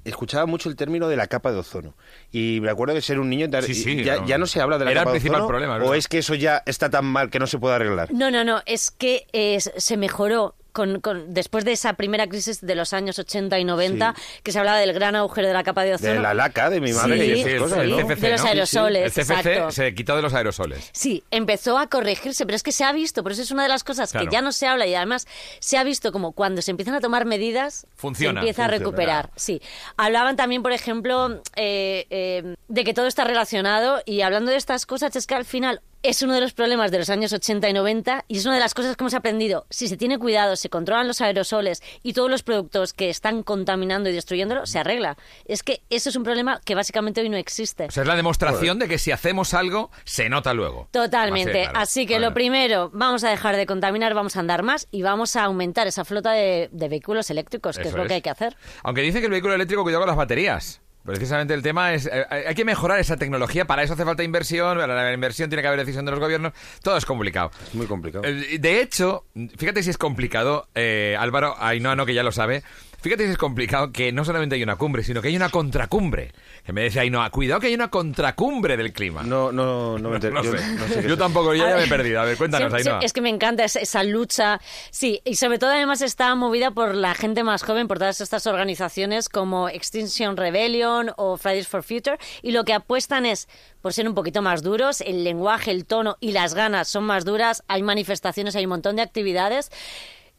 escuchaba 0.04 0.46
mucho 0.46 0.68
el 0.68 0.76
término 0.76 1.08
de 1.08 1.16
la 1.16 1.26
capa 1.26 1.52
de 1.52 1.58
ozono. 1.58 1.94
Y 2.32 2.58
me 2.60 2.70
acuerdo 2.70 2.94
de 2.94 3.02
ser 3.02 3.18
un 3.18 3.30
niño, 3.30 3.46
ya, 3.46 4.38
no, 4.38 4.46
se 4.46 4.60
habla 4.60 4.78
de 4.78 4.84
la 4.84 4.94
capa 4.94 5.12
de 5.12 5.18
ozono. 5.18 5.46
Problema, 5.46 5.76
¿O 5.78 5.94
es 5.94 6.08
que 6.08 6.18
eso 6.18 6.34
ya 6.34 6.62
está 6.66 6.90
tan 6.90 7.04
mal 7.04 7.30
que 7.30 7.38
no 7.38 7.46
se 7.46 7.58
puede 7.58 7.74
arreglar? 7.74 8.12
No, 8.12 8.30
no, 8.30 8.44
no, 8.44 8.62
es 8.66 8.90
que 8.90 9.26
se 9.58 9.96
mejoró 9.96 10.54
con, 10.72 11.00
después 11.28 11.64
de 11.64 11.72
esa 11.72 11.94
primera 11.94 12.28
crisis 12.28 12.60
de 12.60 12.74
los 12.74 12.92
años 12.92 13.18
80 13.18 13.58
y 13.58 13.64
90, 13.64 14.14
que 14.42 14.52
se 14.52 14.58
hablaba 14.58 14.78
del 14.78 14.92
gran 14.92 15.16
agujero 15.16 15.48
de 15.48 15.54
la 15.54 15.62
capa 15.62 15.84
de 15.84 15.94
ozono. 15.94 16.12
De 16.12 16.20
la 16.20 16.34
laca 16.34 16.70
de 16.70 16.80
mi 16.80 16.92
madre 16.92 17.26
y 17.26 17.40
esas 17.40 17.60
cosas, 17.60 17.86
¿no? 17.86 17.96
de 17.96 18.30
los 18.30 18.44
aerosoles. 18.44 19.18
El 19.18 19.24
CFC 19.24 19.70
se 19.70 19.94
quitó 19.94 20.16
de 20.16 20.22
los 20.22 20.34
aerosoles. 20.34 20.90
Sí, 20.92 21.22
empezó 21.30 21.78
a 21.78 21.88
corregirse, 21.88 22.46
pero 22.46 22.56
es 22.56 22.62
que 22.62 22.72
se 22.72 22.84
ha 22.84 22.92
visto, 22.92 23.22
por 23.22 23.32
eso 23.32 23.42
es 23.42 23.50
una 23.50 23.62
de 23.62 23.68
las 23.68 23.84
cosas 23.84 24.12
que 24.12 24.26
ya 24.30 24.42
no 24.42 24.52
se 24.52 24.66
habla 24.66 24.86
y 24.86 24.94
además 24.94 25.26
se 25.58 25.78
ha 25.78 25.84
visto 25.84 26.12
como 26.12 26.32
cuando 26.32 26.62
se 26.62 26.70
empiezan 26.70 26.94
a 26.94 27.00
tomar 27.00 27.24
medidas, 27.24 27.86
Funciona. 27.96 28.40
se 28.40 28.46
empieza 28.46 28.64
a 28.64 28.68
recuperar. 28.68 29.30
Sí. 29.36 29.60
Hablaban 29.96 30.36
también, 30.36 30.62
por 30.62 30.72
ejemplo, 30.72 31.40
eh, 31.56 32.06
eh, 32.10 32.54
de 32.68 32.84
que 32.84 32.94
todo 32.94 33.06
está 33.06 33.24
relacionado 33.24 34.02
y 34.04 34.22
hablando 34.22 34.50
de 34.50 34.56
estas 34.56 34.86
cosas 34.86 35.14
es 35.16 35.26
que 35.26 35.34
al 35.34 35.44
final 35.44 35.80
es 36.02 36.22
uno 36.22 36.34
de 36.34 36.40
los 36.40 36.52
problemas 36.52 36.90
de 36.90 36.98
los 36.98 37.10
años 37.10 37.32
80 37.32 37.68
y 37.68 37.72
90 37.72 38.24
y 38.26 38.38
es 38.38 38.46
una 38.46 38.54
de 38.54 38.60
las 38.60 38.74
cosas 38.74 38.96
que 38.96 39.02
hemos 39.02 39.14
aprendido. 39.14 39.66
Si 39.70 39.88
se 39.88 39.96
tiene 39.96 40.18
cuidado, 40.18 40.56
se 40.56 40.70
controlan 40.70 41.06
los 41.06 41.20
aerosoles 41.20 41.82
y 42.02 42.14
todos 42.14 42.30
los 42.30 42.42
productos 42.42 42.92
que 42.92 43.10
están 43.10 43.42
contaminando 43.42 44.08
y 44.08 44.12
destruyéndolo, 44.12 44.66
se 44.66 44.78
arregla. 44.78 45.16
Es 45.44 45.62
que 45.62 45.82
eso 45.90 46.08
es 46.08 46.16
un 46.16 46.22
problema 46.22 46.60
que 46.64 46.74
básicamente 46.74 47.20
hoy 47.20 47.28
no 47.28 47.36
existe. 47.36 47.84
O 47.86 47.90
sea, 47.90 48.02
es 48.02 48.08
la 48.08 48.16
demostración 48.16 48.78
de 48.78 48.88
que 48.88 48.98
si 48.98 49.12
hacemos 49.12 49.52
algo, 49.52 49.90
se 50.04 50.28
nota 50.28 50.54
luego. 50.54 50.88
Totalmente. 50.90 51.68
Así 51.74 52.06
que 52.06 52.18
lo 52.18 52.32
primero, 52.32 52.90
vamos 52.92 53.24
a 53.24 53.30
dejar 53.30 53.56
de 53.56 53.66
contaminar, 53.66 54.14
vamos 54.14 54.36
a 54.36 54.40
andar 54.40 54.62
más 54.62 54.88
y 54.90 55.02
vamos 55.02 55.36
a 55.36 55.44
aumentar 55.44 55.86
esa 55.86 56.04
flota 56.04 56.32
de, 56.32 56.70
vehículos 56.72 57.30
eléctricos, 57.30 57.78
que 57.78 57.88
es 57.88 57.94
lo 57.94 58.06
que 58.06 58.14
hay 58.14 58.22
que 58.22 58.30
hacer. 58.30 58.56
Aunque 58.82 59.02
dice 59.02 59.20
que 59.20 59.26
el 59.26 59.32
vehículo 59.32 59.54
eléctrico 59.54 59.82
cuidado 59.82 60.02
con 60.02 60.08
las 60.08 60.16
baterías. 60.16 60.80
Precisamente 61.04 61.54
el 61.54 61.62
tema 61.62 61.94
es, 61.94 62.06
eh, 62.06 62.26
hay 62.46 62.54
que 62.54 62.64
mejorar 62.64 62.98
esa 63.00 63.16
tecnología, 63.16 63.64
para 63.64 63.82
eso 63.82 63.94
hace 63.94 64.04
falta 64.04 64.22
inversión, 64.22 64.76
para 64.78 64.94
la 64.94 65.12
inversión 65.12 65.48
tiene 65.48 65.62
que 65.62 65.68
haber 65.68 65.80
decisión 65.80 66.04
de 66.04 66.10
los 66.10 66.20
gobiernos, 66.20 66.52
todo 66.82 66.96
es 66.96 67.06
complicado. 67.06 67.50
Es 67.66 67.74
muy 67.74 67.86
complicado. 67.86 68.24
Eh, 68.24 68.58
de 68.58 68.80
hecho, 68.80 69.24
fíjate 69.56 69.82
si 69.82 69.90
es 69.90 69.98
complicado, 69.98 70.68
eh, 70.74 71.16
Álvaro, 71.18 71.54
ay 71.58 71.80
no, 71.80 71.96
no, 71.96 72.04
que 72.04 72.14
ya 72.14 72.22
lo 72.22 72.32
sabe, 72.32 72.62
Fíjate 73.00 73.24
si 73.24 73.32
es 73.32 73.38
complicado 73.38 73.92
que 73.92 74.12
no 74.12 74.24
solamente 74.24 74.56
hay 74.56 74.62
una 74.62 74.76
cumbre, 74.76 75.02
sino 75.02 75.22
que 75.22 75.28
hay 75.28 75.36
una 75.36 75.48
contracumbre. 75.48 76.32
Que 76.64 76.72
me 76.72 76.82
decía 76.82 77.08
no, 77.08 77.28
cuidado 77.30 77.60
que 77.60 77.68
hay 77.68 77.74
una 77.74 77.88
contracumbre 77.88 78.76
del 78.76 78.92
clima. 78.92 79.22
No, 79.22 79.50
no, 79.50 79.98
no 79.98 80.10
me 80.10 80.18
no, 80.30 80.42
yo, 80.42 80.52
sé. 80.52 81.08
yo 81.08 81.16
tampoco, 81.16 81.54
yo 81.54 81.66
ya 81.66 81.76
me 81.76 81.84
he 81.84 81.88
perdido. 81.88 82.20
A 82.20 82.24
ver, 82.24 82.36
cuéntanos, 82.36 82.72
sí, 82.82 82.88
Es 83.00 83.12
que 83.12 83.22
me 83.22 83.30
encanta 83.30 83.64
esa, 83.64 84.02
lucha. 84.02 84.60
Sí, 84.90 85.22
y 85.24 85.36
sobre 85.36 85.58
todo 85.58 85.70
además 85.70 86.02
está 86.02 86.34
movida 86.34 86.72
por 86.72 86.94
la 86.94 87.14
gente 87.14 87.42
más 87.42 87.62
joven, 87.62 87.88
por 87.88 87.98
todas 87.98 88.20
estas 88.20 88.46
organizaciones 88.46 89.28
como 89.28 89.68
Extinction 89.68 90.36
Rebellion 90.36 91.12
o 91.16 91.38
Fridays 91.38 91.68
for 91.68 91.82
Future. 91.82 92.18
Y 92.42 92.52
lo 92.52 92.64
que 92.64 92.74
apuestan 92.74 93.24
es 93.24 93.48
por 93.80 93.94
ser 93.94 94.06
un 94.06 94.14
poquito 94.14 94.42
más 94.42 94.62
duros, 94.62 95.00
el 95.00 95.24
lenguaje, 95.24 95.70
el 95.70 95.86
tono 95.86 96.18
y 96.20 96.32
las 96.32 96.54
ganas 96.54 96.88
son 96.88 97.04
más 97.04 97.24
duras, 97.24 97.62
hay 97.66 97.82
manifestaciones, 97.82 98.56
hay 98.56 98.64
un 98.64 98.70
montón 98.70 98.96
de 98.96 99.02
actividades. 99.02 99.70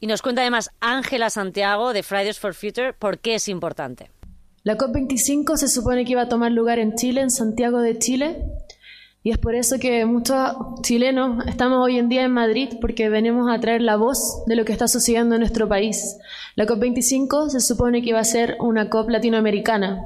Y 0.02 0.08
nos 0.08 0.24
cuenta 0.24 0.42
además 0.42 0.72
Ángela 0.80 1.30
Santiago 1.30 1.94
de 1.94 2.02
Fridays 2.02 2.40
for 2.40 2.56
Future 2.56 2.92
por 2.92 3.20
qué 3.20 3.36
es 3.36 3.48
importante. 3.48 4.10
La 4.64 4.76
COP25 4.76 5.58
se 5.58 5.68
supone 5.68 6.06
que 6.06 6.14
iba 6.14 6.24
a 6.24 6.28
tomar 6.28 6.52
lugar 6.52 6.80
en 6.80 6.96
Chile, 6.96 7.22
en 7.22 7.30
Santiago 7.30 7.82
de 7.82 8.00
Chile, 8.00 8.44
y 9.24 9.30
es 9.30 9.38
por 9.38 9.54
eso 9.54 9.78
que 9.78 10.04
muchos 10.06 10.38
chilenos 10.82 11.46
estamos 11.46 11.86
hoy 11.86 12.00
en 12.00 12.10
día 12.10 12.24
en 12.24 12.32
Madrid 12.32 12.70
porque 12.82 13.10
venimos 13.10 13.48
a 13.52 13.60
traer 13.60 13.84
la 13.84 13.96
voz 13.96 14.44
de 14.48 14.56
lo 14.56 14.66
que 14.66 14.72
está 14.72 14.88
sucediendo 14.88 15.36
en 15.36 15.42
nuestro 15.42 15.70
país. 15.70 16.18
La 16.56 16.66
COP25 16.66 17.50
se 17.50 17.60
supone 17.60 18.02
que 18.02 18.10
iba 18.10 18.20
a 18.20 18.24
ser 18.24 18.58
una 18.60 18.90
COP 18.90 19.10
latinoamericana 19.10 20.04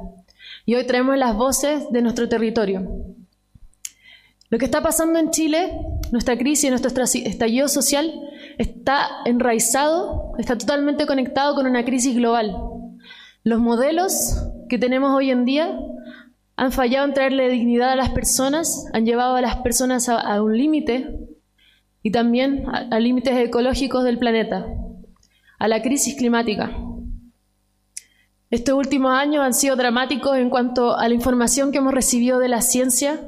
y 0.65 0.75
hoy 0.75 0.85
traemos 0.85 1.17
las 1.17 1.37
voces 1.37 1.89
de 1.91 2.01
nuestro 2.01 2.27
territorio. 2.27 2.85
Lo 4.49 4.59
que 4.59 4.65
está 4.65 4.83
pasando 4.83 5.19
en 5.19 5.31
Chile, 5.31 5.71
nuestra 6.11 6.37
crisis, 6.37 6.69
nuestro 6.69 6.91
estallido 7.03 7.69
social, 7.69 8.13
está 8.57 9.07
enraizado, 9.25 10.33
está 10.37 10.57
totalmente 10.57 11.05
conectado 11.05 11.55
con 11.55 11.67
una 11.67 11.85
crisis 11.85 12.15
global. 12.15 12.55
Los 13.43 13.59
modelos 13.59 14.43
que 14.69 14.77
tenemos 14.77 15.15
hoy 15.15 15.31
en 15.31 15.45
día 15.45 15.79
han 16.57 16.71
fallado 16.71 17.05
en 17.05 17.13
traerle 17.13 17.49
dignidad 17.49 17.91
a 17.91 17.95
las 17.95 18.09
personas, 18.09 18.87
han 18.93 19.05
llevado 19.05 19.35
a 19.35 19.41
las 19.41 19.57
personas 19.57 20.09
a, 20.09 20.41
un 20.41 20.57
límite 20.57 21.19
y 22.01 22.11
también 22.11 22.65
a 22.67 22.99
límites 22.99 23.37
ecológicos 23.37 24.03
del 24.03 24.17
planeta, 24.17 24.65
a 25.59 25.67
la 25.67 25.81
crisis 25.81 26.15
climática. 26.15 26.71
Estos 28.51 28.75
últimos 28.75 29.11
años 29.11 29.43
han 29.43 29.53
sido 29.53 29.75
dramáticos 29.75 30.37
en 30.37 30.49
cuanto 30.49 30.95
a 30.95 31.07
la 31.07 31.13
información 31.13 31.71
que 31.71 31.79
hemos 31.79 31.93
recibido 31.93 32.39
de 32.39 32.47
la 32.47 32.61
ciencia, 32.61 33.19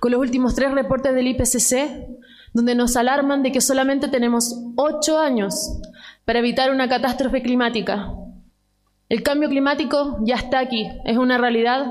con 0.00 0.10
los 0.12 0.20
últimos 0.20 0.54
tres 0.54 0.72
reportes 0.72 1.14
del 1.14 1.28
IPCC, 1.28 2.08
donde 2.52 2.74
nos 2.74 2.96
alarman 2.96 3.42
de 3.42 3.52
que 3.52 3.60
solamente 3.60 4.08
tenemos 4.08 4.56
ocho 4.76 5.18
años 5.18 5.54
para 6.24 6.40
evitar 6.40 6.70
una 6.70 6.88
catástrofe 6.88 7.42
climática. 7.42 8.12
El 9.08 9.22
cambio 9.22 9.48
climático 9.48 10.18
ya 10.22 10.36
está 10.36 10.58
aquí, 10.58 10.88
es 11.04 11.16
una 11.16 11.38
realidad 11.38 11.86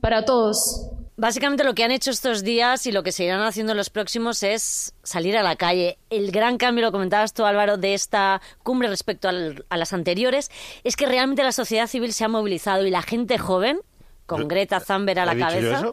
para 0.00 0.24
todos. 0.24 0.86
Básicamente 1.16 1.64
lo 1.64 1.74
que 1.74 1.84
han 1.84 1.90
hecho 1.90 2.10
estos 2.10 2.44
días 2.44 2.86
y 2.86 2.92
lo 2.92 3.02
que 3.02 3.12
seguirán 3.12 3.42
haciendo 3.42 3.74
los 3.74 3.90
próximos 3.90 4.42
es 4.42 4.94
salir 5.02 5.36
a 5.36 5.42
la 5.42 5.54
calle. 5.54 5.98
El 6.08 6.30
gran 6.30 6.56
cambio, 6.56 6.84
lo 6.84 6.92
comentabas 6.92 7.34
tú 7.34 7.44
Álvaro, 7.44 7.76
de 7.76 7.92
esta 7.92 8.40
cumbre 8.62 8.88
respecto 8.88 9.28
a 9.28 9.76
las 9.76 9.92
anteriores, 9.92 10.50
es 10.82 10.96
que 10.96 11.04
realmente 11.04 11.42
la 11.42 11.52
sociedad 11.52 11.88
civil 11.88 12.14
se 12.14 12.24
ha 12.24 12.28
movilizado 12.28 12.86
y 12.86 12.90
la 12.90 13.02
gente 13.02 13.36
joven, 13.36 13.80
con 14.24 14.48
Greta 14.48 14.80
Thunberg 14.80 15.18
a 15.18 15.26
la 15.26 15.36
cabeza... 15.36 15.90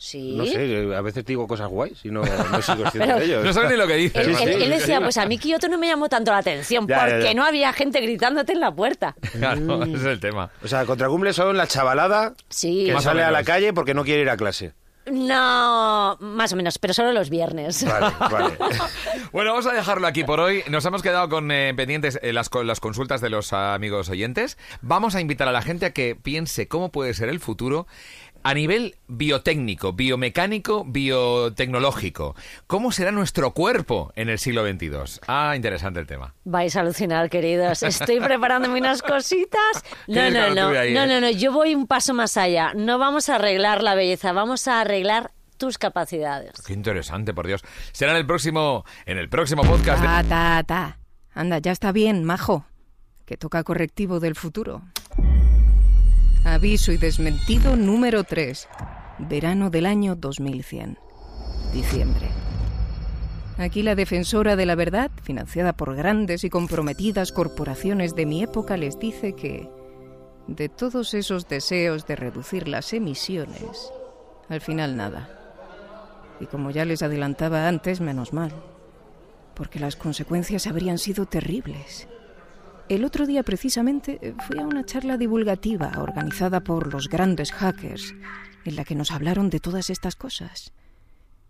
Sí. 0.00 0.32
No 0.34 0.46
sé, 0.46 0.94
a 0.96 1.02
veces 1.02 1.26
digo 1.26 1.46
cosas 1.46 1.68
guays 1.68 2.02
y 2.06 2.10
no, 2.10 2.22
no 2.50 2.62
soy 2.62 2.78
consciente 2.78 3.12
de 3.16 3.24
ello. 3.26 3.44
No 3.44 3.52
sabes 3.52 3.72
ni 3.72 3.76
lo 3.76 3.86
que 3.86 3.96
dices. 3.96 4.26
Él, 4.26 4.70
decía, 4.70 4.98
pues 4.98 5.18
a 5.18 5.26
mí 5.26 5.36
Kioto 5.36 5.68
no 5.68 5.76
me 5.76 5.88
llamó 5.88 6.08
tanto 6.08 6.30
la 6.30 6.38
atención 6.38 6.86
porque 6.86 7.34
no 7.34 7.44
había 7.44 7.70
gente 7.74 8.00
gritándote 8.00 8.54
en 8.54 8.60
la 8.60 8.74
puerta. 8.74 9.14
Claro, 9.32 9.82
ese 9.84 9.96
es 9.96 10.04
el 10.04 10.18
tema. 10.18 10.50
O 10.64 10.68
sea, 10.68 10.86
contra 10.86 11.06
cumbre 11.08 11.34
son 11.34 11.54
la 11.58 11.66
chavalada 11.66 12.32
que 12.48 12.96
sale 13.00 13.22
a 13.22 13.30
la 13.30 13.44
calle 13.44 13.74
porque 13.74 13.92
no 13.92 14.02
quiere 14.02 14.22
ir 14.22 14.30
a 14.30 14.38
clase. 14.38 14.72
No, 15.10 16.16
más 16.20 16.52
o 16.52 16.56
menos, 16.56 16.78
pero 16.78 16.94
solo 16.94 17.12
los 17.12 17.30
viernes. 17.30 17.84
Vale, 17.84 18.14
vale. 18.18 18.56
bueno, 19.32 19.50
vamos 19.50 19.66
a 19.66 19.72
dejarlo 19.72 20.06
aquí 20.06 20.24
por 20.24 20.40
hoy. 20.40 20.62
Nos 20.68 20.84
hemos 20.84 21.02
quedado 21.02 21.28
con 21.28 21.50
eh, 21.50 21.72
pendientes 21.74 22.18
eh, 22.22 22.32
las, 22.32 22.50
las 22.64 22.80
consultas 22.80 23.20
de 23.20 23.30
los 23.30 23.52
amigos 23.52 24.08
oyentes. 24.08 24.56
Vamos 24.82 25.14
a 25.14 25.20
invitar 25.20 25.48
a 25.48 25.52
la 25.52 25.62
gente 25.62 25.86
a 25.86 25.92
que 25.92 26.16
piense 26.16 26.68
cómo 26.68 26.90
puede 26.90 27.14
ser 27.14 27.28
el 27.28 27.40
futuro 27.40 27.86
a 28.42 28.54
nivel 28.54 28.96
biotécnico, 29.06 29.92
biomecánico, 29.92 30.84
biotecnológico, 30.84 32.34
¿cómo 32.66 32.92
será 32.92 33.12
nuestro 33.12 33.52
cuerpo 33.52 34.12
en 34.16 34.28
el 34.28 34.38
siglo 34.38 34.64
XXII? 34.64 35.20
Ah, 35.26 35.54
interesante 35.56 36.00
el 36.00 36.06
tema. 36.06 36.34
Vais 36.44 36.74
a 36.76 36.80
alucinar, 36.80 37.28
queridos. 37.28 37.82
Estoy 37.82 38.20
preparándome 38.20 38.80
unas 38.80 39.02
cositas. 39.02 39.84
No, 40.06 40.30
no, 40.30 40.48
no, 40.48 40.54
no, 40.54 40.72
no, 40.72 40.80
eh? 40.80 41.20
no, 41.20 41.30
yo 41.30 41.52
voy 41.52 41.74
un 41.74 41.86
paso 41.86 42.14
más 42.14 42.36
allá. 42.36 42.72
No 42.74 42.98
vamos 42.98 43.28
a 43.28 43.36
arreglar 43.36 43.82
la 43.82 43.94
belleza, 43.94 44.32
vamos 44.32 44.68
a 44.68 44.80
arreglar 44.80 45.32
tus 45.56 45.76
capacidades. 45.76 46.52
Qué 46.66 46.72
interesante, 46.72 47.34
por 47.34 47.46
Dios. 47.46 47.62
Será 47.92 48.12
en 48.12 48.18
el 48.18 48.26
próximo, 48.26 48.84
en 49.04 49.18
el 49.18 49.28
próximo 49.28 49.62
podcast. 49.62 50.02
Ta, 50.02 50.24
ta, 50.24 50.62
ta. 50.66 50.98
Anda, 51.34 51.58
ya 51.58 51.72
está 51.72 51.92
bien, 51.92 52.24
majo. 52.24 52.64
Que 53.26 53.36
toca 53.36 53.62
correctivo 53.62 54.18
del 54.18 54.34
futuro. 54.34 54.82
Aviso 56.50 56.90
y 56.90 56.96
desmentido 56.96 57.76
número 57.76 58.24
3. 58.24 58.68
Verano 59.20 59.70
del 59.70 59.86
año 59.86 60.16
2100. 60.16 60.98
Diciembre. 61.72 62.26
Aquí 63.56 63.84
la 63.84 63.94
defensora 63.94 64.56
de 64.56 64.66
la 64.66 64.74
verdad, 64.74 65.12
financiada 65.22 65.74
por 65.74 65.94
grandes 65.94 66.42
y 66.42 66.50
comprometidas 66.50 67.30
corporaciones 67.30 68.16
de 68.16 68.26
mi 68.26 68.42
época, 68.42 68.76
les 68.76 68.98
dice 68.98 69.36
que 69.36 69.70
de 70.48 70.68
todos 70.68 71.14
esos 71.14 71.46
deseos 71.46 72.08
de 72.08 72.16
reducir 72.16 72.66
las 72.66 72.92
emisiones, 72.94 73.92
al 74.48 74.60
final 74.60 74.96
nada. 74.96 75.30
Y 76.40 76.46
como 76.46 76.72
ya 76.72 76.84
les 76.84 77.04
adelantaba 77.04 77.68
antes, 77.68 78.00
menos 78.00 78.32
mal, 78.32 78.50
porque 79.54 79.78
las 79.78 79.94
consecuencias 79.94 80.66
habrían 80.66 80.98
sido 80.98 81.26
terribles. 81.26 82.08
El 82.90 83.04
otro 83.04 83.24
día 83.24 83.44
precisamente 83.44 84.18
eh, 84.20 84.34
fui 84.48 84.58
a 84.58 84.66
una 84.66 84.84
charla 84.84 85.16
divulgativa 85.16 85.92
organizada 85.98 86.58
por 86.58 86.92
los 86.92 87.08
grandes 87.08 87.52
hackers, 87.52 88.16
en 88.64 88.74
la 88.74 88.84
que 88.84 88.96
nos 88.96 89.12
hablaron 89.12 89.48
de 89.48 89.60
todas 89.60 89.90
estas 89.90 90.16
cosas. 90.16 90.72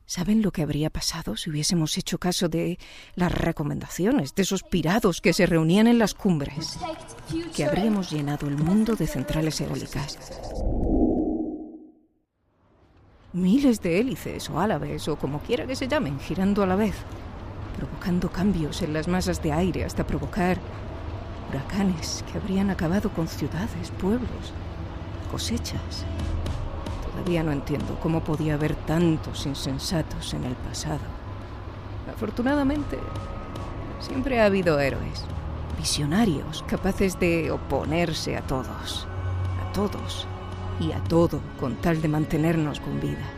¿Saben 0.05 0.43
lo 0.43 0.53
que 0.53 0.61
habría 0.61 0.91
pasado 0.91 1.39
si 1.39 1.49
hubiésemos 1.49 1.97
hecho 1.97 2.19
caso 2.19 2.51
de 2.51 2.79
las 3.15 3.33
recomendaciones 3.33 4.35
de 4.35 4.43
esos 4.43 4.63
pirados 4.65 5.23
que 5.23 5.33
se 5.33 5.47
reunían 5.47 5.87
en 5.87 5.99
las 5.99 6.13
cumbres? 6.13 6.79
Que 7.57 7.65
habríamos 7.65 8.11
llenado 8.11 8.47
el 8.47 8.59
mundo 8.59 8.95
de 8.95 9.07
centrales 9.07 9.63
eólicas. 9.63 10.19
Miles 13.33 13.81
de 13.81 13.99
hélices 13.99 14.51
o 14.51 14.61
álabes 14.61 15.09
o 15.09 15.17
como 15.17 15.41
quiera 15.41 15.67
que 15.67 15.75
se 15.75 15.89
llamen 15.89 16.21
girando 16.21 16.63
a 16.63 16.67
la 16.67 16.77
vez, 16.77 16.97
provocando 17.79 18.31
cambios 18.31 18.83
en 18.83 18.93
las 18.93 19.09
masas 19.09 19.43
de 19.43 19.53
aire 19.53 19.87
hasta 19.87 20.07
provocar 20.07 20.59
huracanes 21.51 22.25
que 22.31 22.39
habrían 22.39 22.71
acabado 22.71 23.11
con 23.11 23.27
ciudades, 23.27 23.91
pueblos, 24.01 24.53
cosechas. 25.31 26.05
Todavía 27.11 27.43
no 27.43 27.53
entiendo 27.53 27.99
cómo 28.01 28.23
podía 28.23 28.55
haber 28.55 28.75
tantos 28.75 29.47
insensatos 29.47 30.33
en 30.35 30.45
el 30.45 30.55
pasado. 30.55 31.01
Afortunadamente, 32.13 32.99
siempre 34.01 34.41
ha 34.41 34.47
habido 34.47 34.79
héroes, 34.79 35.25
visionarios, 35.77 36.65
capaces 36.69 37.19
de 37.19 37.51
oponerse 37.51 38.37
a 38.37 38.43
todos, 38.43 39.07
a 39.67 39.73
todos 39.73 40.27
y 40.79 40.93
a 40.93 41.03
todo 41.05 41.41
con 41.59 41.77
tal 41.77 42.01
de 42.01 42.09
mantenernos 42.09 42.81
con 42.81 43.01
vida. 43.01 43.29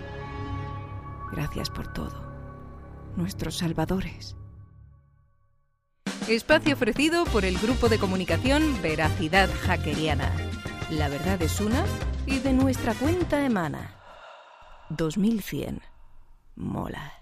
Gracias 1.32 1.70
por 1.70 1.90
todo, 1.92 2.22
nuestros 3.16 3.56
salvadores. 3.56 4.36
Espacio 6.28 6.74
ofrecido 6.74 7.24
por 7.26 7.44
el 7.44 7.58
grupo 7.58 7.88
de 7.88 7.98
comunicación 7.98 8.80
Veracidad 8.82 9.50
Hackeriana. 9.66 10.30
La 10.90 11.08
verdad 11.08 11.40
es 11.42 11.60
una 11.60 11.84
y 12.26 12.38
de 12.38 12.52
nuestra 12.52 12.94
cuenta 12.94 13.44
emana. 13.44 13.96
2100. 14.90 15.80
Mola. 16.56 17.21